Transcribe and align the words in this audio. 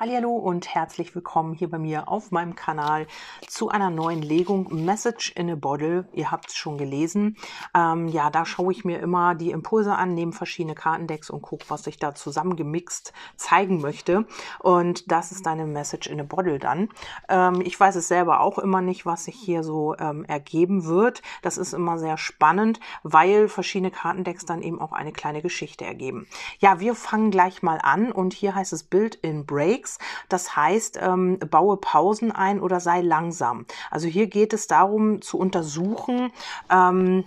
Hallo 0.00 0.30
und 0.36 0.72
herzlich 0.76 1.12
willkommen 1.16 1.54
hier 1.54 1.68
bei 1.68 1.78
mir 1.80 2.06
auf 2.06 2.30
meinem 2.30 2.54
Kanal 2.54 3.08
zu 3.48 3.68
einer 3.68 3.90
neuen 3.90 4.22
Legung 4.22 4.84
Message 4.84 5.32
in 5.34 5.50
a 5.50 5.56
Bottle. 5.56 6.06
Ihr 6.12 6.30
habt 6.30 6.50
es 6.50 6.54
schon 6.54 6.78
gelesen. 6.78 7.36
Ähm, 7.74 8.06
ja, 8.06 8.30
da 8.30 8.46
schaue 8.46 8.70
ich 8.70 8.84
mir 8.84 9.00
immer 9.00 9.34
die 9.34 9.50
Impulse 9.50 9.96
an, 9.96 10.14
nehme 10.14 10.30
verschiedene 10.30 10.76
Kartendecks 10.76 11.30
und 11.30 11.42
gucke, 11.42 11.64
was 11.66 11.84
ich 11.88 11.98
da 11.98 12.14
zusammengemixt 12.14 13.12
zeigen 13.34 13.80
möchte. 13.80 14.24
Und 14.60 15.10
das 15.10 15.32
ist 15.32 15.48
eine 15.48 15.66
Message 15.66 16.06
in 16.06 16.20
a 16.20 16.22
Bottle 16.22 16.60
dann. 16.60 16.90
Ähm, 17.28 17.60
ich 17.64 17.78
weiß 17.78 17.96
es 17.96 18.06
selber 18.06 18.38
auch 18.38 18.60
immer 18.60 18.80
nicht, 18.80 19.04
was 19.04 19.24
sich 19.24 19.34
hier 19.34 19.64
so 19.64 19.96
ähm, 19.98 20.24
ergeben 20.26 20.84
wird. 20.84 21.22
Das 21.42 21.58
ist 21.58 21.72
immer 21.72 21.98
sehr 21.98 22.18
spannend, 22.18 22.78
weil 23.02 23.48
verschiedene 23.48 23.90
Kartendecks 23.90 24.46
dann 24.46 24.62
eben 24.62 24.80
auch 24.80 24.92
eine 24.92 25.10
kleine 25.10 25.42
Geschichte 25.42 25.84
ergeben. 25.84 26.28
Ja, 26.60 26.78
wir 26.78 26.94
fangen 26.94 27.32
gleich 27.32 27.64
mal 27.64 27.80
an 27.82 28.12
und 28.12 28.32
hier 28.32 28.54
heißt 28.54 28.72
es 28.72 28.84
Build 28.84 29.16
in 29.16 29.44
Breaks. 29.44 29.87
Breaks. 29.88 29.98
Das 30.28 30.56
heißt, 30.56 30.98
ähm, 31.00 31.38
baue 31.38 31.76
Pausen 31.76 32.32
ein 32.32 32.60
oder 32.60 32.80
sei 32.80 33.00
langsam. 33.00 33.66
Also 33.90 34.08
hier 34.08 34.26
geht 34.26 34.52
es 34.52 34.66
darum 34.66 35.22
zu 35.22 35.38
untersuchen, 35.38 36.30
ähm, 36.70 37.24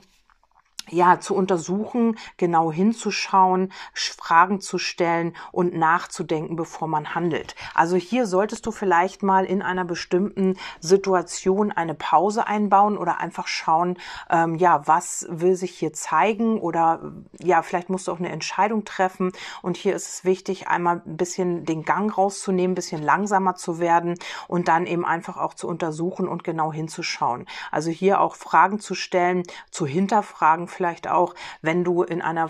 ja, 0.89 1.19
zu 1.19 1.35
untersuchen, 1.35 2.17
genau 2.37 2.71
hinzuschauen, 2.71 3.71
Fragen 3.93 4.61
zu 4.61 4.77
stellen 4.77 5.35
und 5.51 5.73
nachzudenken, 5.73 6.55
bevor 6.55 6.87
man 6.87 7.15
handelt. 7.15 7.55
Also 7.73 7.95
hier 7.95 8.25
solltest 8.27 8.65
du 8.65 8.71
vielleicht 8.71 9.23
mal 9.23 9.45
in 9.45 9.61
einer 9.61 9.85
bestimmten 9.85 10.57
Situation 10.79 11.71
eine 11.71 11.93
Pause 11.93 12.47
einbauen 12.47 12.97
oder 12.97 13.19
einfach 13.19 13.47
schauen, 13.47 13.97
ähm, 14.29 14.55
ja, 14.55 14.87
was 14.87 15.25
will 15.29 15.55
sich 15.55 15.71
hier 15.71 15.93
zeigen 15.93 16.59
oder 16.59 17.11
ja, 17.39 17.61
vielleicht 17.61 17.89
musst 17.89 18.07
du 18.07 18.11
auch 18.11 18.19
eine 18.19 18.29
Entscheidung 18.29 18.85
treffen. 18.85 19.31
Und 19.61 19.77
hier 19.77 19.95
ist 19.95 20.07
es 20.07 20.25
wichtig, 20.25 20.67
einmal 20.67 21.01
ein 21.05 21.17
bisschen 21.17 21.65
den 21.65 21.83
Gang 21.83 22.15
rauszunehmen, 22.15 22.71
ein 22.71 22.75
bisschen 22.75 23.01
langsamer 23.01 23.55
zu 23.55 23.79
werden 23.79 24.17
und 24.47 24.67
dann 24.67 24.85
eben 24.85 25.05
einfach 25.05 25.37
auch 25.37 25.53
zu 25.53 25.67
untersuchen 25.67 26.27
und 26.27 26.43
genau 26.43 26.71
hinzuschauen. 26.71 27.45
Also 27.71 27.91
hier 27.91 28.21
auch 28.21 28.35
Fragen 28.35 28.79
zu 28.79 28.95
stellen, 28.95 29.43
zu 29.69 29.85
hinterfragen, 29.85 30.67
vielleicht 30.71 31.07
auch, 31.07 31.35
wenn 31.61 31.83
du 31.83 32.03
in 32.03 32.21
einer 32.21 32.49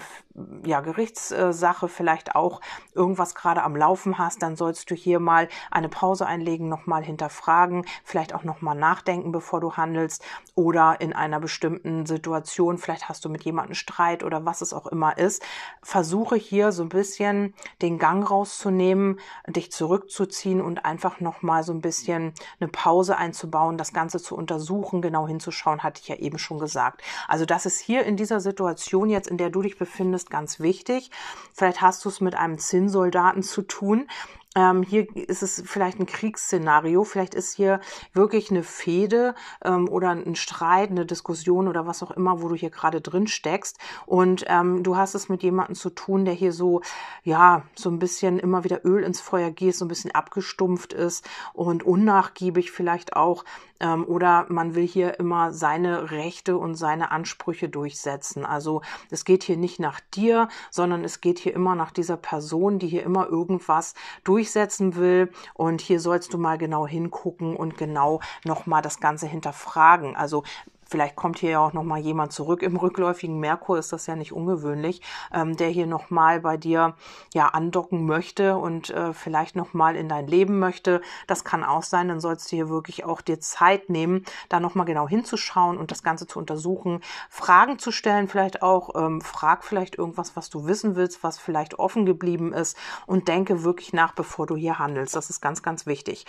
ja, 0.66 0.82
Gerichtssache 0.82 1.88
vielleicht 1.88 2.36
auch 2.36 2.62
irgendwas 2.94 3.36
gerade 3.36 3.64
am 3.64 3.76
Laufen 3.76 4.18
hast, 4.18 4.42
dann 4.42 4.56
sollst 4.56 4.90
du 4.90 4.96
hier 4.96 5.20
mal 5.20 5.50
eine 5.72 5.90
Pause 5.90 6.26
einlegen, 6.26 6.70
nochmal 6.70 7.04
hinterfragen, 7.04 7.86
vielleicht 8.04 8.34
auch 8.34 8.44
nochmal 8.44 8.76
nachdenken, 8.76 9.32
bevor 9.32 9.60
du 9.60 9.74
handelst 9.74 10.24
oder 10.56 11.02
in 11.02 11.14
einer 11.14 11.40
bestimmten 11.40 12.06
Situation, 12.06 12.78
vielleicht 12.78 13.10
hast 13.10 13.26
du 13.26 13.30
mit 13.30 13.44
jemandem 13.44 13.76
Streit 13.76 14.24
oder 14.24 14.46
was 14.46 14.62
es 14.62 14.74
auch 14.74 14.88
immer 14.88 15.18
ist. 15.18 15.44
Versuche 15.82 16.36
hier 16.36 16.72
so 16.72 16.84
ein 16.84 16.90
bisschen 16.90 17.54
den 17.82 17.98
Gang 18.00 18.30
rauszunehmen, 18.30 19.20
dich 19.48 19.72
zurückzuziehen 19.72 20.62
und 20.62 20.86
einfach 20.86 21.20
nochmal 21.20 21.64
so 21.64 21.74
ein 21.74 21.82
bisschen 21.82 22.34
eine 22.60 22.70
Pause 22.70 23.18
einzubauen, 23.18 23.78
das 23.78 23.94
Ganze 23.94 24.20
zu 24.20 24.36
untersuchen, 24.36 25.02
genau 25.02 25.28
hinzuschauen, 25.28 25.84
hatte 25.84 26.02
ich 26.02 26.08
ja 26.08 26.16
eben 26.16 26.38
schon 26.38 26.60
gesagt. 26.60 27.02
Also 27.28 27.46
das 27.46 27.66
ist 27.66 27.80
hier 27.80 28.06
in 28.06 28.18
dieser 28.18 28.40
Situation 28.40 29.10
jetzt, 29.10 29.28
in 29.28 29.38
der 29.38 29.50
du 29.50 29.62
dich 29.62 29.78
befindest, 29.78 30.21
ganz 30.30 30.60
wichtig. 30.60 31.12
Vielleicht 31.54 31.82
hast 31.82 32.06
du 32.06 32.10
es 32.10 32.22
mit 32.22 32.36
einem 32.36 32.60
Zinnsoldaten 32.60 33.44
zu 33.44 33.62
tun, 33.64 34.08
ähm, 34.54 34.84
hier 34.84 35.08
ist 35.16 35.44
es 35.44 35.64
vielleicht 35.66 36.00
ein 36.00 36.06
Kriegsszenario, 36.06 37.06
vielleicht 37.06 37.36
ist 37.36 37.56
hier 37.56 37.80
wirklich 38.14 38.52
eine 38.52 38.64
Fehde 38.64 39.34
ähm, 39.64 39.88
oder 39.88 40.10
ein 40.10 40.36
Streit, 40.36 40.90
eine 40.90 41.06
Diskussion 41.06 41.70
oder 41.70 41.88
was 41.88 42.04
auch 42.04 42.12
immer, 42.12 42.42
wo 42.42 42.50
du 42.50 42.56
hier 42.56 42.70
gerade 42.70 43.00
drin 43.00 43.28
steckst. 43.28 43.78
Und 44.06 44.44
ähm, 44.48 44.84
du 44.84 44.98
hast 44.98 45.16
es 45.16 45.30
mit 45.30 45.42
jemandem 45.42 45.76
zu 45.76 45.90
tun, 45.90 46.26
der 46.26 46.34
hier 46.34 46.52
so, 46.52 46.82
ja, 47.24 47.64
so 47.76 47.90
ein 47.90 48.00
bisschen 48.00 48.40
immer 48.40 48.66
wieder 48.66 48.86
Öl 48.86 49.04
ins 49.04 49.22
Feuer 49.22 49.52
gießt, 49.52 49.80
so 49.80 49.86
ein 49.86 49.90
bisschen 49.90 50.12
abgestumpft 50.12 50.92
ist 50.92 51.26
und 51.54 51.84
unnachgiebig 51.84 52.72
vielleicht 52.72 53.16
auch. 53.16 53.46
Ähm, 53.82 54.06
oder 54.06 54.46
man 54.50 54.76
will 54.76 54.88
hier 54.88 55.20
immer 55.20 55.54
seine 55.54 56.12
Rechte 56.12 56.58
und 56.58 56.76
seine 56.76 57.12
Ansprüche 57.12 57.70
durchsetzen. 57.70 58.46
Also 58.46 58.82
es 59.10 59.26
geht 59.26 59.44
hier 59.44 59.58
nicht 59.58 59.80
nach 59.80 60.00
dir, 60.14 60.50
sondern 60.70 61.04
es 61.04 61.22
geht 61.22 61.40
hier 61.40 61.54
immer 61.54 61.76
nach 61.76 61.92
dieser 61.92 62.18
Person, 62.18 62.80
die 62.80 62.88
hier 62.88 63.04
immer 63.04 63.28
irgendwas 63.28 63.94
durch 64.24 64.42
durchsetzen 64.42 64.96
will. 64.96 65.30
Und 65.54 65.82
hier 65.82 66.00
sollst 66.00 66.34
du 66.34 66.38
mal 66.38 66.58
genau 66.58 66.88
hingucken 66.88 67.56
und 67.56 67.78
genau 67.78 68.22
nochmal 68.44 68.82
das 68.82 69.00
Ganze 69.00 69.28
hinterfragen. 69.28 70.16
Also 70.16 70.44
Vielleicht 70.92 71.16
kommt 71.16 71.40
hier 71.40 71.52
ja 71.52 71.60
auch 71.66 71.72
noch 71.72 71.86
mal 71.86 72.00
jemand 72.00 72.34
zurück. 72.34 72.62
Im 72.62 72.76
rückläufigen 72.76 73.40
Merkur 73.40 73.80
ist 73.80 73.94
das 73.94 74.08
ja 74.08 74.18
nicht 74.18 74.34
ungewöhnlich, 74.34 75.02
ähm, 75.34 75.56
der 75.56 75.70
hier 75.70 75.88
noch 75.88 76.10
mal 76.10 76.42
bei 76.42 76.58
dir 76.58 76.96
ja 77.34 77.48
andocken 77.48 78.06
möchte 78.06 78.58
und 78.58 78.90
äh, 78.90 79.14
vielleicht 79.14 79.56
noch 79.56 79.74
mal 79.74 79.96
in 79.96 80.10
dein 80.10 80.28
Leben 80.28 80.60
möchte. 80.60 81.00
Das 81.28 81.46
kann 81.46 81.64
auch 81.64 81.84
sein. 81.84 82.10
Dann 82.10 82.20
sollst 82.20 82.52
du 82.52 82.58
hier 82.58 82.68
wirklich 82.68 83.06
auch 83.06 83.22
dir 83.22 83.40
Zeit 83.40 83.90
nehmen, 83.90 84.26
da 84.50 84.60
noch 84.60 84.76
mal 84.76 84.84
genau 84.84 85.08
hinzuschauen 85.08 85.78
und 85.78 85.92
das 85.92 86.04
Ganze 86.04 86.28
zu 86.28 86.40
untersuchen, 86.40 87.00
Fragen 87.30 87.80
zu 87.80 87.94
stellen, 87.94 88.28
vielleicht 88.28 88.62
auch 88.62 88.94
ähm, 88.94 89.22
frag 89.22 89.64
vielleicht 89.64 89.98
irgendwas, 89.98 90.36
was 90.36 90.50
du 90.50 90.68
wissen 90.68 90.98
willst, 90.98 91.24
was 91.24 91.38
vielleicht 91.38 91.80
offen 91.80 92.06
geblieben 92.06 92.52
ist 92.52 92.76
und 93.06 93.30
denke 93.30 93.64
wirklich 93.64 93.94
nach, 93.94 94.12
bevor 94.12 94.46
du 94.46 94.58
hier 94.58 94.78
handelst. 94.78 95.16
Das 95.16 95.30
ist 95.30 95.40
ganz, 95.40 95.64
ganz 95.64 95.86
wichtig. 95.86 96.26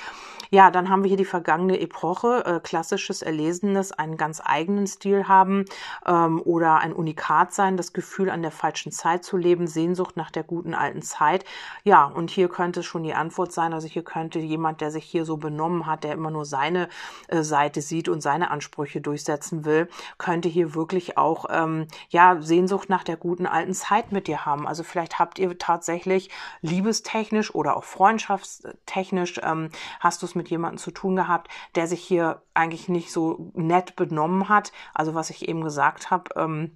Ja, 0.50 0.71
dann 0.71 0.89
haben 0.89 1.03
wir 1.03 1.09
hier 1.09 1.17
die 1.17 1.25
vergangene 1.25 1.81
Epoche, 1.81 2.44
äh, 2.47 2.61
klassisches 2.61 3.23
Erlesenes, 3.23 3.91
einen 3.91 4.17
ganz 4.17 4.41
eigenen 4.53 4.87
Stil 4.87 5.27
haben 5.27 5.65
ähm, 6.07 6.41
oder 6.45 6.77
ein 6.79 6.93
Unikat 6.93 7.53
sein, 7.53 7.77
das 7.77 7.93
Gefühl, 7.93 8.31
an 8.31 8.43
der 8.43 8.51
falschen 8.51 8.93
Zeit 8.93 9.25
zu 9.25 9.37
leben, 9.37 9.67
Sehnsucht 9.67 10.17
nach 10.17 10.31
der 10.31 10.45
guten 10.45 10.75
alten 10.75 11.03
Zeit. 11.03 11.45
Ja, 11.85 12.05
und 12.05 12.31
hier 12.31 12.49
könnte 12.49 12.83
schon 12.83 13.03
die 13.03 13.15
Antwort 13.15 13.53
sein. 13.53 13.73
Also 13.73 13.89
hier 13.89 14.05
könnte 14.05 14.39
jemand, 14.39 14.81
der 14.81 14.91
sich 14.91 15.05
hier 15.05 15.25
so 15.25 15.39
benommen 15.39 15.87
hat, 15.87 16.05
der 16.05 16.12
immer 16.12 16.31
nur 16.31 16.45
seine 16.45 16.89
äh, 17.29 17.43
Seite 17.43 17.81
sieht 17.81 18.09
und 18.09 18.21
seine 18.21 18.51
Ansprüche 18.51 19.01
durchsetzen 19.01 19.65
will, 19.65 19.89
könnte 20.19 20.49
hier 20.49 20.75
wirklich 20.75 21.17
auch 21.17 21.47
ähm, 21.51 21.87
ja 22.11 22.41
Sehnsucht 22.41 22.89
nach 22.91 23.05
der 23.05 23.17
guten 23.17 23.47
alten 23.47 23.75
Zeit 23.75 24.12
mit 24.12 24.29
dir 24.29 24.45
haben. 24.45 24.69
Also 24.69 24.83
vielleicht 24.83 25.19
habt 25.19 25.39
ihr 25.39 25.57
tatsächlich 25.59 26.31
liebestechnisch 26.61 27.55
oder 27.55 27.77
auch 27.77 27.85
freundschaftstechnisch 27.85 29.41
ähm, 29.43 29.71
hast 30.01 30.23
du 30.23 30.27
es 30.27 30.35
mit 30.35 30.49
jemandem 30.51 30.79
zu 30.79 30.91
tun 30.91 31.17
gehabt, 31.17 31.49
der 31.75 31.87
sich 31.87 32.03
hier 32.03 32.43
eigentlich 32.55 32.89
nicht 32.89 33.12
so 33.12 33.51
nett 33.55 33.97
benommen 33.97 34.42
hat. 34.49 34.73
Also 34.95 35.15
was 35.15 35.31
ich 35.31 35.49
eben 35.49 35.63
gesagt 35.63 36.11
habe, 36.11 36.31
ähm, 36.37 36.73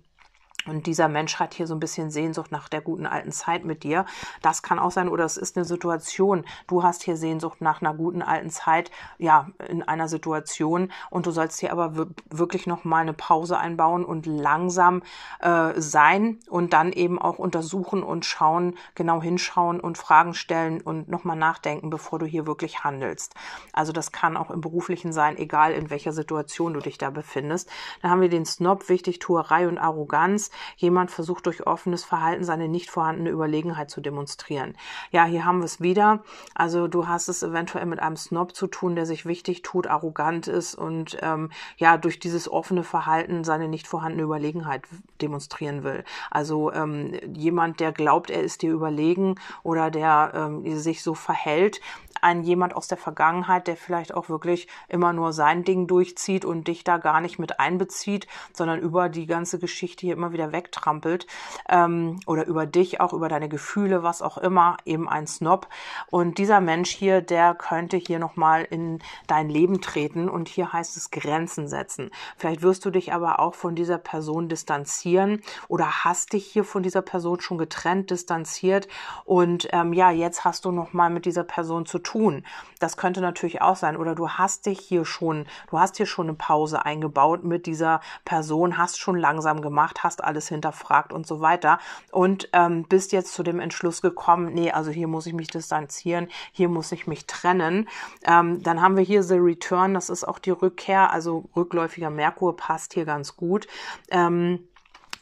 und 0.67 0.87
dieser 0.87 1.09
Mensch 1.09 1.39
hat 1.39 1.55
hier 1.55 1.67
so 1.67 1.75
ein 1.75 1.81
bisschen 1.81 2.11
Sehnsucht 2.11 2.53
nach 2.53 2.69
der 2.69 2.81
guten 2.81 3.07
alten 3.07 3.33
Zeit 3.33 3.65
mit 3.65 3.83
dir. 3.83 4.05
Das 4.43 4.63
kann 4.63 4.79
auch 4.79 4.91
sein, 4.91 5.09
oder 5.09 5.25
es 5.25 5.37
ist 5.37 5.57
eine 5.57 5.65
Situation. 5.65 6.45
Du 6.67 6.83
hast 6.83 7.03
hier 7.03 7.17
Sehnsucht 7.17 7.61
nach 7.61 7.81
einer 7.81 7.95
guten 7.95 8.23
alten 8.23 8.51
Zeit, 8.51 8.91
ja, 9.19 9.49
in 9.69 9.83
einer 9.83 10.09
Situation. 10.09 10.93
Und 11.11 11.27
du 11.27 11.31
sollst 11.31 11.61
hier 11.61 11.73
aber 11.73 12.09
wirklich 12.31 12.67
nochmal 12.67 13.03
eine 13.03 13.13
Pause 13.13 13.59
einbauen 13.59 14.05
und 14.05 14.27
langsam 14.27 15.03
äh, 15.41 15.73
sein 15.77 16.39
und 16.49 16.73
dann 16.73 16.93
eben 16.93 17.21
auch 17.21 17.39
untersuchen 17.39 18.03
und 18.03 18.25
schauen, 18.25 18.77
genau 18.95 19.23
hinschauen 19.23 19.81
und 19.81 19.99
Fragen 19.99 20.35
stellen 20.35 20.81
und 20.81 21.09
nochmal 21.09 21.37
nachdenken, 21.37 21.91
bevor 21.91 22.19
du 22.19 22.27
hier 22.27 22.47
wirklich 22.47 22.85
handelst. 22.85 23.35
Also 23.73 23.93
das 23.93 24.13
kann 24.13 24.37
auch 24.37 24.51
im 24.51 24.61
Beruflichen 24.61 25.13
sein, 25.13 25.37
egal 25.37 25.73
in 25.73 25.91
welcher 25.91 26.13
Situation 26.13 26.75
du 26.75 26.81
dich 26.81 26.99
da 26.99 27.11
befindest. 27.11 27.71
Dann 28.03 28.11
haben 28.11 28.21
wir 28.21 28.29
den 28.29 28.45
Snob, 28.45 28.89
wichtig, 28.89 29.19
Tuerei 29.19 29.69
und 29.69 29.79
Arroganz 29.79 30.51
jemand 30.77 31.11
versucht 31.11 31.47
durch 31.47 31.67
offenes 31.67 32.05
Verhalten 32.05 32.45
seine 32.45 32.69
nicht 32.69 32.91
vorhandene 32.91 33.31
Überlegenheit 33.31 33.91
zu 33.91 34.01
demonstrieren. 34.01 34.77
Ja, 35.11 35.25
hier 35.25 35.45
haben 35.45 35.59
wir 35.59 35.67
es 35.67 35.81
wieder. 35.81 36.23
Also 36.55 36.89
du 36.89 37.09
hast 37.09 37.29
es 37.29 37.43
eventuell 37.43 37.87
mit 37.87 38.01
einem 38.01 38.17
Snob 38.17 38.55
zu 38.55 38.67
tun, 38.67 38.97
der 38.97 39.07
sich 39.07 39.27
wichtig 39.27 39.63
tut, 39.63 39.87
arrogant 39.87 40.49
ist 40.49 40.75
und 40.75 41.17
ähm, 41.23 41.51
ja 41.77 41.97
durch 41.97 42.19
dieses 42.19 42.51
offene 42.51 42.85
Verhalten 42.85 43.45
seine 43.45 43.69
nicht 43.69 43.87
vorhandene 43.87 44.23
Überlegenheit 44.23 44.83
demonstrieren 45.21 45.85
will. 45.85 46.05
Also 46.31 46.73
ähm, 46.73 47.13
jemand, 47.35 47.81
der 47.81 47.93
glaubt, 47.93 48.31
er 48.31 48.43
ist 48.43 48.63
dir 48.63 48.73
überlegen 48.73 49.37
oder 49.63 49.91
der 49.91 50.33
ähm, 50.35 50.79
sich 50.79 51.03
so 51.03 51.15
verhält, 51.15 51.81
ein 52.23 52.43
jemand 52.43 52.75
aus 52.75 52.89
der 52.89 52.99
Vergangenheit, 52.99 53.67
der 53.67 53.77
vielleicht 53.77 54.15
auch 54.15 54.29
wirklich 54.29 54.69
immer 54.89 55.13
nur 55.13 55.33
sein 55.33 55.65
Ding 55.65 55.87
durchzieht 55.87 56.45
und 56.45 56.69
dich 56.69 56.85
da 56.85 56.99
gar 56.99 57.21
nicht 57.21 57.39
mit 57.39 57.61
einbezieht, 57.61 58.27
sondern 58.53 58.81
über 58.81 59.09
die 59.09 59.27
ganze 59.27 59.59
Geschichte 59.59 60.07
hier 60.07 60.17
immer 60.17 60.33
wieder 60.33 60.46
wegtrampelt 60.53 61.27
ähm, 61.69 62.21
oder 62.27 62.47
über 62.47 62.67
dich, 62.67 63.01
auch 63.01 63.13
über 63.13 63.29
deine 63.29 63.49
Gefühle, 63.49 64.03
was 64.03 64.23
auch 64.23 64.39
immer, 64.39 64.77
eben 64.85 65.09
ein 65.09 65.27
Snob. 65.27 65.69
Und 66.11 66.39
dieser 66.39 66.61
Mensch 66.61 66.91
hier, 66.91 67.21
der 67.21 67.55
könnte 67.55 67.97
hier 67.97 68.19
nochmal 68.19 68.65
in 68.65 69.01
dein 69.27 69.49
Leben 69.49 69.81
treten 69.81 70.29
und 70.29 70.49
hier 70.49 70.73
heißt 70.73 70.97
es 70.97 71.11
Grenzen 71.11 71.69
setzen. 71.69 72.11
Vielleicht 72.37 72.63
wirst 72.63 72.85
du 72.85 72.91
dich 72.91 73.13
aber 73.13 73.41
auch 73.41 73.55
von 73.55 73.75
dieser 73.75 73.99
Person 73.99 74.49
distanzieren 74.49 75.43
oder 75.69 76.05
hast 76.05 76.33
dich 76.33 76.47
hier 76.47 76.65
von 76.65 76.83
dieser 76.83 77.03
Person 77.03 77.41
schon 77.41 77.59
getrennt, 77.59 78.11
distanziert 78.11 78.89
und 79.25 79.69
ähm, 79.73 79.93
ja, 79.93 80.11
jetzt 80.11 80.45
hast 80.45 80.65
du 80.65 80.71
nochmal 80.71 81.11
mit 81.11 81.25
dieser 81.25 81.45
Person 81.45 81.87
zu 81.87 81.99
tun. 81.99 82.45
Das 82.79 82.97
könnte 82.97 83.21
natürlich 83.21 83.63
auch 83.63 83.77
sein. 83.77 83.97
Oder 83.97 84.15
du 84.15 84.29
hast 84.31 84.67
dich 84.67 84.79
hier 84.79 85.05
schon, 85.05 85.47
du 85.71 85.79
hast 85.79 85.97
hier 85.97 86.07
schon 86.07 86.29
eine 86.29 86.37
Pause 86.37 86.85
eingebaut 86.85 87.45
mit 87.45 87.67
dieser 87.67 88.01
Person, 88.25 88.79
hast 88.79 88.99
schon 88.99 89.17
langsam 89.17 89.63
gemacht, 89.63 90.03
hast 90.05 90.23
alles 90.23 90.36
hinterfragt 90.49 91.13
und 91.13 91.27
so 91.27 91.41
weiter 91.41 91.79
und 92.13 92.49
ähm, 92.53 92.85
bist 92.85 93.13
jetzt 93.13 93.33
zu 93.33 93.43
dem 93.43 93.61
Entschluss 93.61 94.03
gekommen, 94.03 94.53
nee, 94.53 94.71
also 94.71 94.91
hier 94.91 95.09
muss 95.09 95.27
ich 95.27 95.33
mich 95.33 95.49
distanzieren, 95.49 96.29
hier 96.53 96.69
muss 96.69 96.93
ich 96.93 97.07
mich 97.07 97.27
trennen. 97.27 97.89
Ähm, 98.25 98.63
dann 98.63 98.81
haben 98.81 98.97
wir 98.97 99.05
hier 99.05 99.23
The 99.23 99.39
Return, 99.39 99.95
das 99.95 100.11
ist 100.11 100.25
auch 100.25 100.39
die 100.39 100.51
Rückkehr, 100.51 101.11
also 101.13 101.49
rückläufiger 101.57 102.11
Merkur 102.11 102.57
passt 102.57 102.95
hier 102.95 103.05
ganz 103.05 103.37
gut. 103.37 103.67
Ähm, 104.11 104.69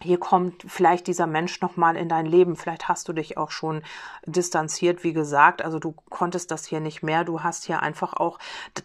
hier 0.05 0.19
kommt 0.19 0.65
vielleicht 0.67 1.07
dieser 1.07 1.27
Mensch 1.27 1.61
nochmal 1.63 1.97
in 1.97 2.09
dein 2.09 2.27
Leben. 2.27 2.57
Vielleicht 2.57 2.89
hast 2.89 3.09
du 3.09 3.13
dich 3.13 3.39
auch 3.39 3.51
schon 3.51 3.83
distanziert, 4.27 5.03
wie 5.03 5.15
gesagt. 5.15 5.63
Also 5.63 5.79
du 5.79 5.95
konntest 6.11 6.51
das 6.51 6.67
hier 6.67 6.81
nicht 6.81 7.03
mehr. 7.03 7.25
Du 7.25 7.43
hast 7.43 7.65
hier 7.65 7.83
einfach 7.83 8.13
auch 8.13 8.39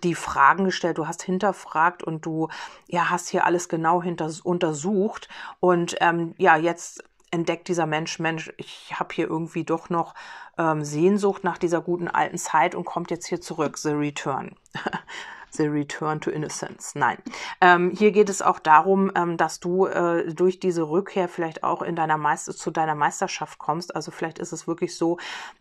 die 0.03 0.15
Fragen 0.15 0.63
gestellt. 0.63 0.97
Du 0.97 1.07
hast 1.07 1.21
hinterfragt 1.21 2.03
und 2.03 2.25
du 2.25 2.47
ja 2.87 3.09
hast 3.09 3.27
hier 3.27 3.45
alles 3.45 3.67
genau 3.67 4.01
hinter, 4.01 4.31
untersucht. 4.43 5.27
Und 5.59 5.97
ähm, 5.99 6.33
ja, 6.37 6.55
jetzt 6.55 7.03
entdeckt 7.31 7.67
dieser 7.67 7.85
Mensch, 7.85 8.17
Mensch, 8.19 8.51
ich 8.57 8.93
habe 8.97 9.13
hier 9.13 9.27
irgendwie 9.27 9.65
doch 9.65 9.89
noch 9.89 10.15
ähm, 10.57 10.83
Sehnsucht 10.83 11.43
nach 11.43 11.57
dieser 11.57 11.81
guten 11.81 12.07
alten 12.07 12.37
Zeit 12.37 12.75
und 12.75 12.85
kommt 12.85 13.11
jetzt 13.11 13.27
hier 13.27 13.41
zurück. 13.41 13.77
The 13.77 13.91
Return. 13.91 14.55
The 15.51 15.67
Return 15.67 16.21
to 16.21 16.31
Innocence. 16.31 16.95
Nein. 16.95 17.17
Ähm, 17.61 17.91
hier 17.91 18.11
geht 18.11 18.29
es 18.29 18.41
auch 18.41 18.59
darum, 18.59 19.11
ähm, 19.15 19.37
dass 19.37 19.59
du 19.59 19.85
äh, 19.85 20.33
durch 20.33 20.59
diese 20.59 20.89
Rückkehr 20.89 21.27
vielleicht 21.27 21.63
auch 21.63 21.81
in 21.81 21.95
deiner 21.95 22.17
Meister 22.17 22.53
zu 22.53 22.71
deiner 22.71 22.95
Meisterschaft 22.95 23.57
kommst. 23.59 23.95
Also 23.95 24.11
vielleicht 24.11 24.39
ist 24.39 24.51
es 24.51 24.67
wirklich 24.67 24.95
so, 24.95 25.17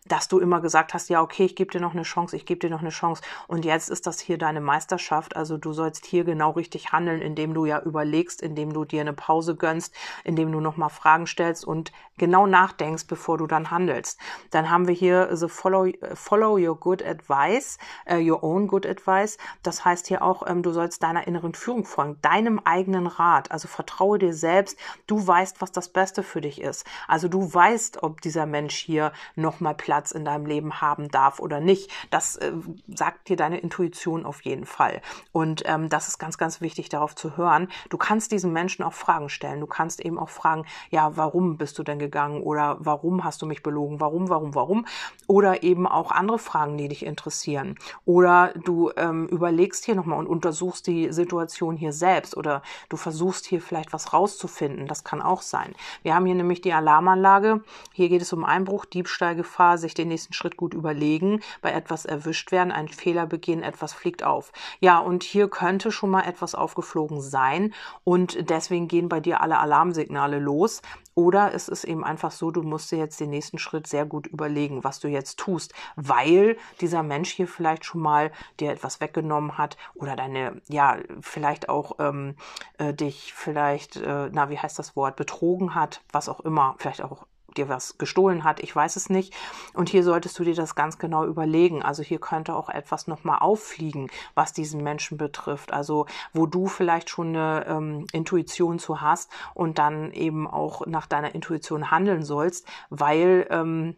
dass 0.06 0.28
du 0.28 0.38
immer 0.38 0.60
gesagt 0.60 0.94
hast, 0.94 1.08
ja, 1.08 1.22
okay, 1.22 1.44
ich 1.44 1.56
gebe 1.56 1.70
dir 1.70 1.80
noch 1.80 1.94
eine 1.94 2.02
Chance, 2.02 2.36
ich 2.36 2.46
gebe 2.46 2.60
dir 2.60 2.70
noch 2.70 2.80
eine 2.80 2.90
Chance. 2.90 3.22
Und 3.46 3.64
jetzt 3.64 3.88
ist 3.90 4.06
das 4.06 4.20
hier 4.20 4.38
deine 4.38 4.60
Meisterschaft. 4.60 5.36
Also 5.36 5.56
du 5.56 5.72
sollst 5.72 6.06
hier 6.06 6.24
genau 6.24 6.50
richtig 6.50 6.92
handeln, 6.92 7.20
indem 7.20 7.54
du 7.54 7.64
ja 7.64 7.80
überlegst, 7.80 8.42
indem 8.42 8.72
du 8.72 8.84
dir 8.84 9.00
eine 9.00 9.12
Pause 9.12 9.56
gönnst, 9.56 9.94
indem 10.24 10.52
du 10.52 10.60
nochmal 10.60 10.90
Fragen 10.90 11.26
stellst 11.26 11.64
und 11.64 11.92
genau 12.18 12.46
nachdenkst, 12.46 13.06
bevor 13.06 13.38
du 13.38 13.46
dann 13.46 13.70
handelst. 13.70 14.18
Dann 14.50 14.70
haben 14.70 14.86
wir 14.88 14.94
hier 14.94 15.34
the 15.36 15.48
follow, 15.48 15.90
follow 16.14 16.58
your 16.58 16.76
good 16.76 17.04
advice, 17.04 17.78
uh, 18.10 18.16
your 18.16 18.42
own 18.42 18.66
good 18.66 18.86
advice. 18.86 19.38
Das 19.62 19.77
das 19.78 19.84
heißt 19.84 20.08
hier 20.08 20.22
auch, 20.22 20.44
ähm, 20.44 20.64
du 20.64 20.72
sollst 20.72 21.04
deiner 21.04 21.28
inneren 21.28 21.54
Führung 21.54 21.84
folgen, 21.84 22.18
deinem 22.20 22.60
eigenen 22.64 23.06
Rat. 23.06 23.52
Also 23.52 23.68
vertraue 23.68 24.18
dir 24.18 24.34
selbst. 24.34 24.76
Du 25.06 25.24
weißt, 25.24 25.60
was 25.60 25.70
das 25.70 25.88
Beste 25.88 26.24
für 26.24 26.40
dich 26.40 26.60
ist. 26.60 26.84
Also 27.06 27.28
du 27.28 27.54
weißt, 27.54 28.02
ob 28.02 28.20
dieser 28.20 28.44
Mensch 28.44 28.74
hier 28.74 29.12
nochmal 29.36 29.76
Platz 29.76 30.10
in 30.10 30.24
deinem 30.24 30.46
Leben 30.46 30.80
haben 30.80 31.08
darf 31.10 31.38
oder 31.38 31.60
nicht. 31.60 31.92
Das 32.10 32.34
äh, 32.36 32.52
sagt 32.92 33.28
dir 33.28 33.36
deine 33.36 33.58
Intuition 33.58 34.26
auf 34.26 34.40
jeden 34.40 34.66
Fall. 34.66 35.00
Und 35.30 35.62
ähm, 35.66 35.88
das 35.88 36.08
ist 36.08 36.18
ganz, 36.18 36.38
ganz 36.38 36.60
wichtig, 36.60 36.88
darauf 36.88 37.14
zu 37.14 37.36
hören. 37.36 37.68
Du 37.88 37.98
kannst 37.98 38.32
diesen 38.32 38.52
Menschen 38.52 38.82
auch 38.82 38.94
Fragen 38.94 39.28
stellen. 39.28 39.60
Du 39.60 39.68
kannst 39.68 40.00
eben 40.00 40.18
auch 40.18 40.30
fragen, 40.30 40.64
ja, 40.90 41.16
warum 41.16 41.56
bist 41.56 41.78
du 41.78 41.84
denn 41.84 42.00
gegangen? 42.00 42.42
Oder 42.42 42.78
warum 42.80 43.22
hast 43.22 43.42
du 43.42 43.46
mich 43.46 43.62
belogen? 43.62 44.00
Warum, 44.00 44.28
warum, 44.28 44.56
warum? 44.56 44.86
Oder 45.28 45.62
eben 45.62 45.86
auch 45.86 46.10
andere 46.10 46.40
Fragen, 46.40 46.76
die 46.76 46.88
dich 46.88 47.06
interessieren. 47.06 47.76
Oder 48.04 48.52
du 48.64 48.90
ähm, 48.96 49.28
überlegst, 49.28 49.67
überlegst 49.68 49.84
hier 49.84 49.94
nochmal 49.94 50.18
und 50.18 50.26
untersuchst 50.26 50.86
die 50.86 51.12
Situation 51.12 51.76
hier 51.76 51.92
selbst 51.92 52.36
oder 52.36 52.62
du 52.88 52.96
versuchst 52.96 53.44
hier 53.44 53.60
vielleicht 53.60 53.92
was 53.92 54.14
rauszufinden. 54.14 54.86
Das 54.86 55.04
kann 55.04 55.20
auch 55.20 55.42
sein. 55.42 55.74
Wir 56.02 56.14
haben 56.14 56.24
hier 56.24 56.34
nämlich 56.34 56.62
die 56.62 56.72
Alarmanlage. 56.72 57.62
Hier 57.92 58.08
geht 58.08 58.22
es 58.22 58.32
um 58.32 58.44
Einbruch, 58.44 58.86
Diebstahlgefahr, 58.86 59.76
sich 59.76 59.92
den 59.92 60.08
nächsten 60.08 60.32
Schritt 60.32 60.56
gut 60.56 60.72
überlegen, 60.72 61.40
bei 61.60 61.72
etwas 61.72 62.06
erwischt 62.06 62.50
werden, 62.50 62.72
einen 62.72 62.88
Fehler 62.88 63.26
begehen, 63.26 63.62
etwas 63.62 63.92
fliegt 63.92 64.24
auf. 64.24 64.52
Ja, 64.80 64.98
und 64.98 65.22
hier 65.22 65.48
könnte 65.48 65.92
schon 65.92 66.10
mal 66.10 66.22
etwas 66.22 66.54
aufgeflogen 66.54 67.20
sein 67.20 67.74
und 68.04 68.48
deswegen 68.48 68.88
gehen 68.88 69.10
bei 69.10 69.20
dir 69.20 69.42
alle 69.42 69.58
Alarmsignale 69.58 70.38
los. 70.38 70.80
Oder 71.18 71.52
es 71.52 71.66
ist 71.66 71.82
eben 71.82 72.04
einfach 72.04 72.30
so, 72.30 72.52
du 72.52 72.62
musst 72.62 72.92
dir 72.92 72.98
jetzt 72.98 73.18
den 73.18 73.30
nächsten 73.30 73.58
Schritt 73.58 73.88
sehr 73.88 74.06
gut 74.06 74.28
überlegen, 74.28 74.84
was 74.84 75.00
du 75.00 75.08
jetzt 75.08 75.36
tust, 75.36 75.74
weil 75.96 76.56
dieser 76.80 77.02
Mensch 77.02 77.30
hier 77.30 77.48
vielleicht 77.48 77.84
schon 77.84 78.02
mal 78.02 78.30
dir 78.60 78.70
etwas 78.70 79.00
weggenommen 79.00 79.58
hat 79.58 79.76
oder 79.96 80.14
deine, 80.14 80.62
ja, 80.68 80.98
vielleicht 81.20 81.68
auch 81.68 81.96
ähm, 81.98 82.36
äh, 82.78 82.94
dich 82.94 83.34
vielleicht, 83.34 83.96
äh, 83.96 84.30
na, 84.30 84.48
wie 84.48 84.60
heißt 84.60 84.78
das 84.78 84.94
Wort, 84.94 85.16
betrogen 85.16 85.74
hat, 85.74 86.02
was 86.12 86.28
auch 86.28 86.38
immer, 86.38 86.76
vielleicht 86.78 87.02
auch 87.02 87.26
dir 87.58 87.68
was 87.68 87.98
gestohlen 87.98 88.44
hat, 88.44 88.60
ich 88.60 88.74
weiß 88.74 88.96
es 88.96 89.10
nicht. 89.10 89.34
Und 89.74 89.88
hier 89.88 90.04
solltest 90.04 90.38
du 90.38 90.44
dir 90.44 90.54
das 90.54 90.74
ganz 90.74 90.98
genau 90.98 91.24
überlegen. 91.24 91.82
Also 91.82 92.02
hier 92.02 92.20
könnte 92.20 92.54
auch 92.54 92.68
etwas 92.68 93.06
nochmal 93.06 93.38
auffliegen, 93.40 94.10
was 94.34 94.52
diesen 94.52 94.82
Menschen 94.82 95.18
betrifft. 95.18 95.72
Also 95.72 96.06
wo 96.32 96.46
du 96.46 96.66
vielleicht 96.66 97.10
schon 97.10 97.28
eine 97.28 97.66
ähm, 97.66 98.06
Intuition 98.12 98.78
zu 98.78 99.00
hast 99.00 99.30
und 99.54 99.78
dann 99.78 100.12
eben 100.12 100.48
auch 100.48 100.86
nach 100.86 101.06
deiner 101.06 101.34
Intuition 101.34 101.90
handeln 101.90 102.22
sollst, 102.22 102.66
weil 102.90 103.46
ähm, 103.50 103.96